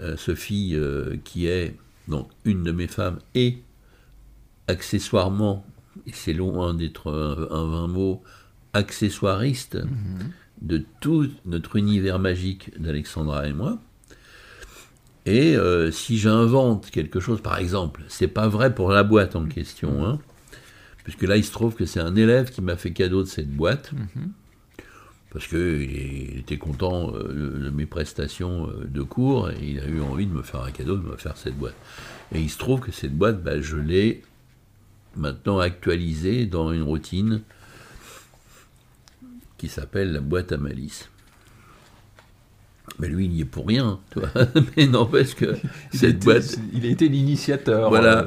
euh, 0.00 0.16
Sophie, 0.16 0.72
euh, 0.74 1.16
qui 1.24 1.46
est 1.46 1.76
donc 2.06 2.30
une 2.44 2.62
de 2.62 2.72
mes 2.72 2.86
femmes, 2.86 3.18
et 3.34 3.62
accessoirement, 4.66 5.66
et 6.06 6.12
c'est 6.12 6.32
loin 6.32 6.74
d'être 6.74 7.12
un, 7.12 7.54
un 7.54 7.70
vain 7.70 7.88
mot, 7.88 8.22
accessoiriste 8.72 9.78
de 10.62 10.84
tout 11.00 11.28
notre 11.44 11.76
univers 11.76 12.18
magique 12.18 12.78
d'Alexandra 12.80 13.48
et 13.48 13.52
moi. 13.52 13.78
Et 15.26 15.56
euh, 15.56 15.90
si 15.90 16.18
j'invente 16.18 16.90
quelque 16.90 17.20
chose, 17.20 17.40
par 17.40 17.58
exemple, 17.58 18.02
c'est 18.08 18.28
pas 18.28 18.48
vrai 18.48 18.74
pour 18.74 18.90
la 18.90 19.04
boîte 19.04 19.36
en 19.36 19.44
question, 19.46 20.06
hein, 20.06 20.18
puisque 21.04 21.22
là 21.22 21.36
il 21.36 21.44
se 21.44 21.52
trouve 21.52 21.74
que 21.74 21.84
c'est 21.84 22.00
un 22.00 22.16
élève 22.16 22.50
qui 22.50 22.62
m'a 22.62 22.76
fait 22.76 22.92
cadeau 22.92 23.22
de 23.22 23.28
cette 23.28 23.50
boîte 23.50 23.92
parce 25.30 25.46
qu'il 25.46 26.38
était 26.38 26.56
content 26.56 27.12
euh, 27.14 27.64
de 27.64 27.70
mes 27.70 27.86
prestations 27.86 28.68
euh, 28.70 28.86
de 28.86 29.02
cours 29.02 29.50
et 29.50 29.58
il 29.62 29.80
a 29.80 29.86
eu 29.86 30.00
envie 30.00 30.26
de 30.26 30.32
me 30.32 30.42
faire 30.42 30.62
un 30.62 30.70
cadeau, 30.70 30.96
de 30.96 31.06
me 31.06 31.16
faire 31.16 31.36
cette 31.36 31.56
boîte. 31.56 31.76
Et 32.32 32.40
il 32.40 32.48
se 32.48 32.58
trouve 32.58 32.80
que 32.80 32.92
cette 32.92 33.16
boîte, 33.16 33.42
bah, 33.42 33.60
je 33.60 33.76
l'ai 33.76 34.22
maintenant 35.16 35.58
actualisée 35.58 36.46
dans 36.46 36.72
une 36.72 36.82
routine 36.82 37.42
qui 39.58 39.68
s'appelle 39.68 40.12
la 40.12 40.20
boîte 40.20 40.52
à 40.52 40.56
malice. 40.56 41.10
Mais 42.98 43.08
lui, 43.08 43.26
il 43.26 43.30
n'y 43.30 43.40
est 43.42 43.44
pour 43.44 43.66
rien, 43.66 43.98
tu 44.12 44.20
vois. 44.20 44.30
Mais 44.76 44.86
n'empêche 44.86 45.34
que 45.34 45.56
il, 45.92 45.98
cette 45.98 46.16
été, 46.16 46.24
boîte. 46.24 46.58
il 46.72 46.86
a 46.86 46.88
été 46.88 47.08
l'initiateur. 47.08 47.88
Voilà. 47.90 48.18
euh, 48.22 48.26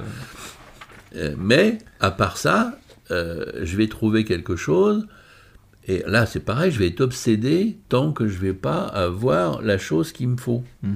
Euh, 1.15 1.35
mais, 1.37 1.77
à 1.99 2.09
part 2.09 2.37
ça, 2.37 2.79
euh, 3.11 3.45
je 3.63 3.75
vais 3.75 3.87
trouver 3.87 4.23
quelque 4.23 4.55
chose. 4.55 5.05
Et 5.87 6.03
là, 6.07 6.25
c'est 6.25 6.39
pareil, 6.39 6.71
je 6.71 6.79
vais 6.79 6.87
être 6.87 7.01
obsédé 7.01 7.77
tant 7.89 8.13
que 8.13 8.27
je 8.29 8.37
vais 8.37 8.53
pas 8.53 8.83
avoir 8.85 9.61
la 9.61 9.77
chose 9.77 10.13
qu'il 10.13 10.29
me 10.29 10.37
faut. 10.37 10.63
mhm. 10.83 10.95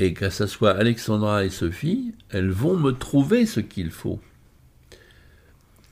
Et 0.00 0.12
que 0.12 0.28
ce 0.28 0.46
soit 0.46 0.72
Alexandra 0.72 1.44
et 1.44 1.50
Sophie, 1.50 2.14
elles 2.30 2.50
vont 2.50 2.76
me 2.76 2.90
trouver 2.90 3.46
ce 3.46 3.60
qu'il 3.60 3.92
faut. 3.92 4.18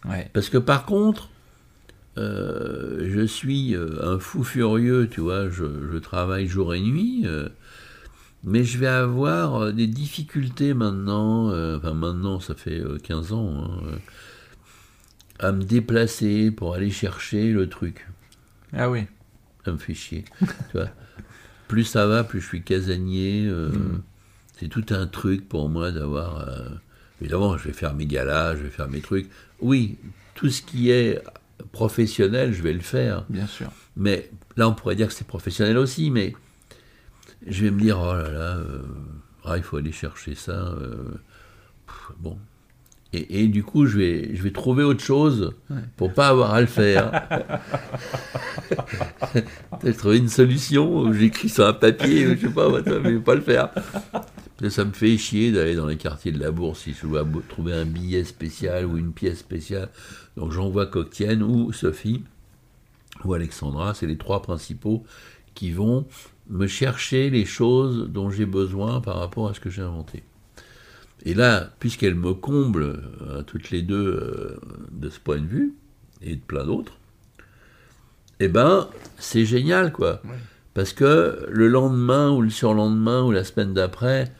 Ouais. 0.08 0.28
Parce 0.32 0.48
que 0.48 0.58
par 0.58 0.84
contre, 0.84 1.28
euh, 2.18 3.08
je 3.10 3.26
suis 3.26 3.74
euh, 3.74 3.98
un 4.02 4.18
fou 4.18 4.44
furieux, 4.44 5.08
tu 5.10 5.20
vois, 5.20 5.48
je, 5.48 5.64
je 5.92 5.98
travaille 5.98 6.46
jour 6.46 6.74
et 6.74 6.80
nuit, 6.80 7.22
euh, 7.24 7.48
mais 8.44 8.64
je 8.64 8.78
vais 8.78 8.86
avoir 8.86 9.72
des 9.72 9.86
difficultés 9.86 10.74
maintenant, 10.74 11.50
euh, 11.50 11.78
enfin 11.78 11.94
maintenant 11.94 12.38
ça 12.40 12.54
fait 12.54 12.80
euh, 12.80 12.98
15 12.98 13.32
ans, 13.32 13.54
hein, 13.64 13.98
à 15.38 15.52
me 15.52 15.62
déplacer 15.62 16.50
pour 16.50 16.74
aller 16.74 16.90
chercher 16.90 17.50
le 17.52 17.68
truc. 17.68 18.06
Ah 18.72 18.90
oui. 18.90 19.04
Ça 19.64 19.72
me 19.72 19.78
fait 19.78 19.94
chier. 19.94 20.24
tu 20.40 20.46
vois. 20.74 20.88
Plus 21.68 21.84
ça 21.84 22.06
va, 22.06 22.24
plus 22.24 22.40
je 22.40 22.46
suis 22.46 22.62
casanier. 22.62 23.46
euh, 23.46 23.70
C'est 24.58 24.68
tout 24.68 24.84
un 24.90 25.06
truc 25.06 25.48
pour 25.48 25.68
moi 25.68 25.90
d'avoir. 25.92 26.46
évidemment, 27.20 27.56
je 27.56 27.64
vais 27.64 27.72
faire 27.72 27.94
mes 27.94 28.06
galas, 28.06 28.56
je 28.56 28.62
vais 28.64 28.70
faire 28.70 28.88
mes 28.88 29.00
trucs. 29.00 29.30
Oui, 29.60 29.98
tout 30.34 30.50
ce 30.50 30.62
qui 30.62 30.90
est 30.90 31.22
professionnel, 31.72 32.52
je 32.52 32.62
vais 32.62 32.72
le 32.72 32.80
faire. 32.80 33.24
Bien 33.28 33.46
sûr. 33.46 33.70
Mais 33.96 34.30
là, 34.56 34.68
on 34.68 34.74
pourrait 34.74 34.96
dire 34.96 35.08
que 35.08 35.14
c'est 35.14 35.26
professionnel 35.26 35.76
aussi, 35.78 36.10
mais 36.10 36.34
je 37.46 37.64
vais 37.64 37.70
me 37.70 37.80
dire, 37.80 37.98
oh 38.00 38.14
là 38.14 38.30
là, 38.30 38.56
euh, 38.56 38.82
ah, 39.44 39.56
il 39.56 39.62
faut 39.62 39.76
aller 39.76 39.92
chercher 39.92 40.34
ça. 40.34 40.52
euh, 40.52 41.20
pff, 41.86 42.12
bon. 42.20 42.38
Et, 43.14 43.42
et 43.42 43.48
du 43.48 43.62
coup, 43.62 43.84
je 43.84 43.98
vais, 43.98 44.34
je 44.34 44.42
vais 44.42 44.52
trouver 44.52 44.84
autre 44.84 45.02
chose 45.04 45.52
pour 45.98 46.14
pas 46.14 46.28
avoir 46.28 46.54
à 46.54 46.62
le 46.62 46.66
faire. 46.66 47.10
Peut-être 49.80 49.98
trouver 49.98 50.16
une 50.18 50.28
solution, 50.30 51.12
j'écris 51.12 51.50
sur 51.50 51.66
un 51.66 51.74
papier, 51.74 52.34
je 52.36 52.46
sais 52.46 52.52
pas, 52.52 52.68
mais 52.70 52.78
je 52.86 52.92
vais 53.10 53.18
pas 53.20 53.34
le 53.34 53.42
faire. 53.42 53.68
Ça 54.70 54.84
me 54.84 54.92
fait 54.92 55.16
chier 55.18 55.50
d'aller 55.50 55.74
dans 55.74 55.86
les 55.86 55.96
quartiers 55.96 56.32
de 56.32 56.38
la 56.38 56.50
bourse 56.50 56.80
si 56.80 56.92
je 56.92 57.06
dois 57.06 57.26
trouver 57.48 57.72
un 57.72 57.84
billet 57.84 58.24
spécial 58.24 58.86
ou 58.86 58.96
une 58.96 59.12
pièce 59.12 59.38
spéciale. 59.38 59.88
Donc 60.36 60.52
j'envoie 60.52 60.86
Coctienne 60.86 61.42
ou 61.42 61.72
Sophie 61.72 62.22
ou 63.24 63.34
Alexandra, 63.34 63.94
c'est 63.94 64.06
les 64.06 64.16
trois 64.16 64.42
principaux 64.42 65.04
qui 65.54 65.70
vont 65.70 66.06
me 66.48 66.66
chercher 66.66 67.30
les 67.30 67.44
choses 67.44 68.08
dont 68.08 68.30
j'ai 68.30 68.46
besoin 68.46 69.00
par 69.00 69.18
rapport 69.18 69.48
à 69.48 69.54
ce 69.54 69.60
que 69.60 69.70
j'ai 69.70 69.82
inventé. 69.82 70.22
Et 71.24 71.34
là, 71.34 71.70
puisqu'elles 71.78 72.16
me 72.16 72.34
comblent 72.34 73.02
euh, 73.22 73.42
toutes 73.42 73.70
les 73.70 73.82
deux 73.82 73.96
euh, 73.96 74.60
de 74.90 75.08
ce 75.08 75.20
point 75.20 75.38
de 75.38 75.46
vue, 75.46 75.74
et 76.20 76.36
de 76.36 76.40
plein 76.40 76.64
d'autres, 76.64 76.98
eh 78.40 78.48
ben, 78.48 78.88
c'est 79.18 79.44
génial, 79.44 79.92
quoi. 79.92 80.20
Ouais. 80.24 80.30
Parce 80.74 80.92
que 80.92 81.46
le 81.48 81.68
lendemain 81.68 82.30
ou 82.30 82.40
le 82.42 82.50
surlendemain 82.50 83.22
ou 83.22 83.30
la 83.30 83.44
semaine 83.44 83.72
d'après, 83.72 84.32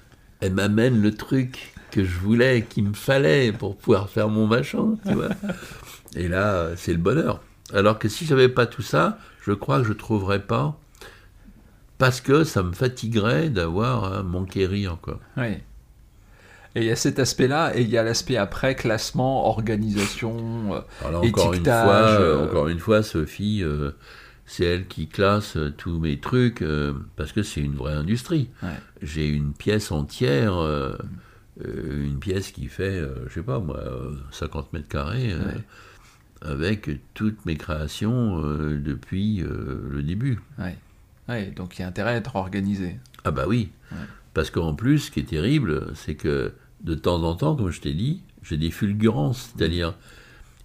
elle 0.43 0.55
m'amène 0.55 1.01
le 1.01 1.15
truc 1.15 1.73
que 1.93 2.05
je 2.05 2.19
voulais, 2.19 2.63
qu'il 2.69 2.85
me 2.85 2.95
fallait 2.95 3.53
pour 3.53 3.77
pouvoir 3.77 4.11
faire 4.11 4.29
mon 4.29 4.47
machin, 4.49 4.97
tu 5.07 5.15
vois. 5.15 5.29
Et 6.17 6.27
là, 6.27 6.71
c'est 6.77 6.93
le 6.93 6.99
bonheur. 6.99 7.41
Alors 7.73 7.99
que 7.99 8.09
si 8.09 8.27
j'avais 8.27 8.49
pas 8.49 8.67
tout 8.67 8.83
ça, 8.83 9.19
je 9.43 9.53
crois 9.53 9.79
que 9.79 9.87
je 9.87 9.93
trouverais 9.93 10.43
pas, 10.43 10.77
parce 11.99 12.21
que 12.21 12.43
ça 12.43 12.65
me 12.65 12.73
fatiguerait 12.73 13.51
d'avoir 13.51 14.13
à 14.13 14.23
manquer 14.25 14.67
rire, 14.67 14.99
quoi. 15.01 15.21
Oui. 15.37 15.59
Et 16.75 16.81
il 16.81 16.85
y 16.85 16.91
a 16.91 16.97
cet 16.97 17.21
aspect-là, 17.21 17.77
et 17.77 17.83
il 17.83 17.91
y 17.91 17.97
a 17.97 18.03
l'aspect 18.03 18.37
après, 18.37 18.75
classement, 18.75 19.47
organisation. 19.47 20.83
Alors 21.05 21.23
là, 21.23 21.29
encore 21.29 21.55
une 21.55 21.65
fois, 21.65 21.73
euh, 21.73 22.45
encore 22.45 22.69
une 22.69 22.81
fois, 22.81 23.03
Sophie, 23.05 23.63
euh, 23.63 23.93
c'est 24.47 24.65
elle 24.65 24.87
qui 24.87 25.07
classe 25.09 25.57
euh, 25.57 25.71
tous 25.77 25.99
mes 25.99 26.19
trucs 26.21 26.63
euh, 26.63 26.95
parce 27.17 27.33
que 27.33 27.43
c'est 27.43 27.61
une 27.61 27.75
vraie 27.75 27.95
industrie. 27.95 28.49
Ouais. 28.63 28.71
J'ai 29.03 29.29
une 29.29 29.53
pièce 29.53 29.91
entière, 29.93 30.55
euh, 30.59 30.97
une 31.65 32.19
pièce 32.19 32.51
qui 32.51 32.67
fait, 32.67 32.99
euh, 32.99 33.29
je 33.29 33.35
sais 33.35 33.43
pas 33.43 33.59
moi, 33.61 33.79
euh, 33.79 34.15
50 34.31 34.73
mètres 34.73 34.89
carrés, 34.89 35.35
Ouais. 35.35 35.61
avec 36.43 36.91
toutes 37.15 37.45
mes 37.47 37.57
créations 37.57 38.41
depuis 38.43 39.39
le 39.47 40.03
début. 40.03 40.41
ouais. 40.59 40.77
Ouais, 41.29 41.53
donc 41.55 41.79
il 41.79 41.83
y 41.83 41.85
a 41.85 41.89
intérêt 41.89 42.15
à 42.15 42.17
être 42.17 42.35
organisé. 42.35 42.99
Ah 43.25 43.31
bah 43.31 43.45
oui. 43.47 43.71
Parce 44.35 44.51
qu'en 44.51 44.75
plus, 44.75 44.99
ce 44.99 45.11
qui 45.13 45.21
est 45.21 45.25
terrible, 45.29 45.93
c'est 45.95 46.17
que 46.17 46.53
de 46.83 46.95
temps 46.97 47.23
en 47.23 47.37
temps, 47.37 47.55
comme 47.55 47.71
je 47.71 47.81
t'ai 47.81 47.95
dit, 47.95 48.23
j'ai 48.43 48.57
des 48.57 48.73
fulgurances. 48.73 49.53
C'est-à-dire, 49.57 49.95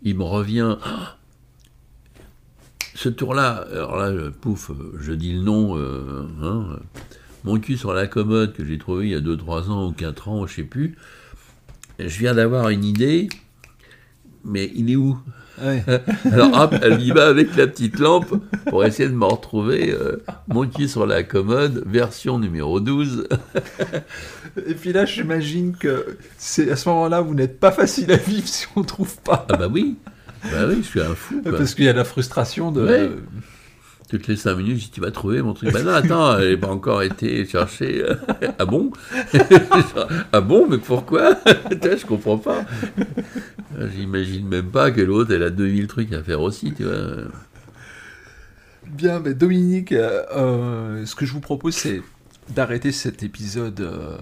il 0.02 0.18
me 0.18 0.24
revient. 0.24 0.78
Ah 0.84 1.17
ce 2.98 3.10
tour-là, 3.10 3.66
alors 3.72 3.96
là, 3.98 4.12
je- 4.12 4.30
pouf, 4.30 4.72
je 5.00 5.12
dis 5.14 5.34
le 5.34 5.42
nom, 5.42 5.78
euh, 5.78 6.26
hein, 6.42 6.80
mon 7.44 7.60
cul 7.60 7.78
sur 7.78 7.94
la 7.94 8.08
commode 8.08 8.54
que 8.54 8.66
j'ai 8.66 8.80
trouvé 8.80 9.06
il 9.06 9.12
y 9.12 9.16
a 9.16 9.20
2-3 9.22 9.70
ans 9.70 9.88
ou 9.88 9.92
4 9.92 10.28
ans, 10.30 10.48
je 10.48 10.56
sais 10.56 10.64
plus. 10.64 10.96
Je 12.00 12.18
viens 12.20 12.34
d'avoir 12.34 12.70
une 12.70 12.84
idée, 12.84 13.30
mais 14.44 14.72
il 14.76 14.90
est 14.92 14.96
où 14.96 15.18
Ouais. 15.64 15.84
alors 16.32 16.56
hop, 16.62 16.76
elle 16.84 17.02
y 17.02 17.10
va 17.10 17.26
avec 17.28 17.56
la 17.56 17.66
petite 17.66 17.98
lampe 17.98 18.32
pour 18.68 18.86
essayer 18.86 19.10
de 19.10 19.16
me 19.16 19.26
retrouver 19.26 19.92
euh, 19.92 20.18
mon 20.48 20.68
cul 20.68 20.88
sur 20.88 21.08
la 21.08 21.24
commode, 21.24 21.84
version 21.88 22.38
numéro 22.38 22.80
12. 22.80 23.28
Et 24.68 24.74
puis 24.76 24.94
là, 24.94 25.06
j'imagine 25.06 25.76
que 25.76 26.18
c'est 26.38 26.70
à 26.70 26.76
ce 26.76 26.88
moment-là, 26.90 27.22
vous 27.22 27.34
n'êtes 27.34 27.60
pas 27.60 27.72
facile 27.72 28.12
à 28.12 28.18
vivre 28.18 28.48
si 28.48 28.68
on 28.76 28.84
trouve 28.84 29.18
pas. 29.22 29.48
Ah 29.50 29.58
bah 29.58 29.68
oui, 29.72 29.96
bah 30.44 30.66
oui, 30.68 30.78
je 30.78 30.88
suis 30.88 31.02
un 31.02 31.16
fou. 31.16 31.42
quoi. 31.42 31.52
Parce 31.58 31.76
qu'il 31.76 31.86
y 31.86 31.90
a 31.90 31.94
la 31.94 32.04
frustration 32.04 32.72
de. 32.72 32.86
Ouais. 32.86 33.12
Toutes 34.10 34.28
les 34.28 34.38
5 34.38 34.56
minutes, 34.56 34.78
je 34.78 34.84
dis, 34.86 34.92
tu 34.92 35.02
vas 35.02 35.12
trouver 35.12 35.42
mon 35.42 35.54
truc. 35.54 35.74
Bah 35.74 35.84
non, 35.84 35.92
attends, 35.92 36.38
elle 36.38 36.52
n'a 36.52 36.58
pas 36.58 36.70
encore 36.70 37.02
été 37.04 37.46
cherchée. 37.46 38.06
ah 38.60 38.66
bon? 38.66 38.92
Ah 40.32 40.40
bon, 40.40 40.66
mais 40.70 40.78
pourquoi? 40.78 41.36
Je 41.46 42.06
comprends 42.06 42.38
pas. 42.38 42.64
J'imagine 43.96 44.48
même 44.48 44.72
pas 44.72 44.92
que 44.92 45.02
l'autre, 45.02 45.34
elle 45.34 45.44
a 45.44 45.50
2000 45.50 45.88
trucs 45.88 46.14
à 46.14 46.24
faire 46.24 46.40
aussi, 46.42 46.74
tu 46.74 46.84
vois. 46.84 46.96
Bien, 48.86 49.20
mais 49.20 49.34
Dominique, 49.34 49.92
euh, 49.92 50.24
euh, 50.36 51.06
ce 51.06 51.16
que 51.16 51.26
je 51.26 51.34
vous 51.34 51.42
propose, 51.42 51.76
c'est 51.76 52.02
d'arrêter 52.50 52.92
cet 52.92 53.24
épisode 53.24 53.80
euh, 53.80 54.18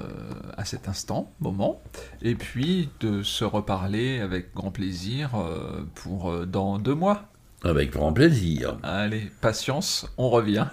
à 0.58 0.66
cet 0.66 0.88
instant, 0.88 1.32
moment, 1.40 1.82
et 2.22 2.36
puis 2.36 2.90
de 3.00 3.24
se 3.24 3.46
reparler 3.46 4.20
avec 4.20 4.54
grand 4.54 4.72
plaisir 4.72 5.36
euh, 5.36 5.84
pour 5.96 6.32
euh, 6.32 6.46
dans 6.46 6.80
deux 6.80 6.96
mois. 6.96 7.30
Avec 7.64 7.92
grand 7.92 8.14
plaisir. 8.14 8.78
Allez, 8.84 9.32
patience, 9.42 10.08
on 10.18 10.30
revient. 10.30 10.68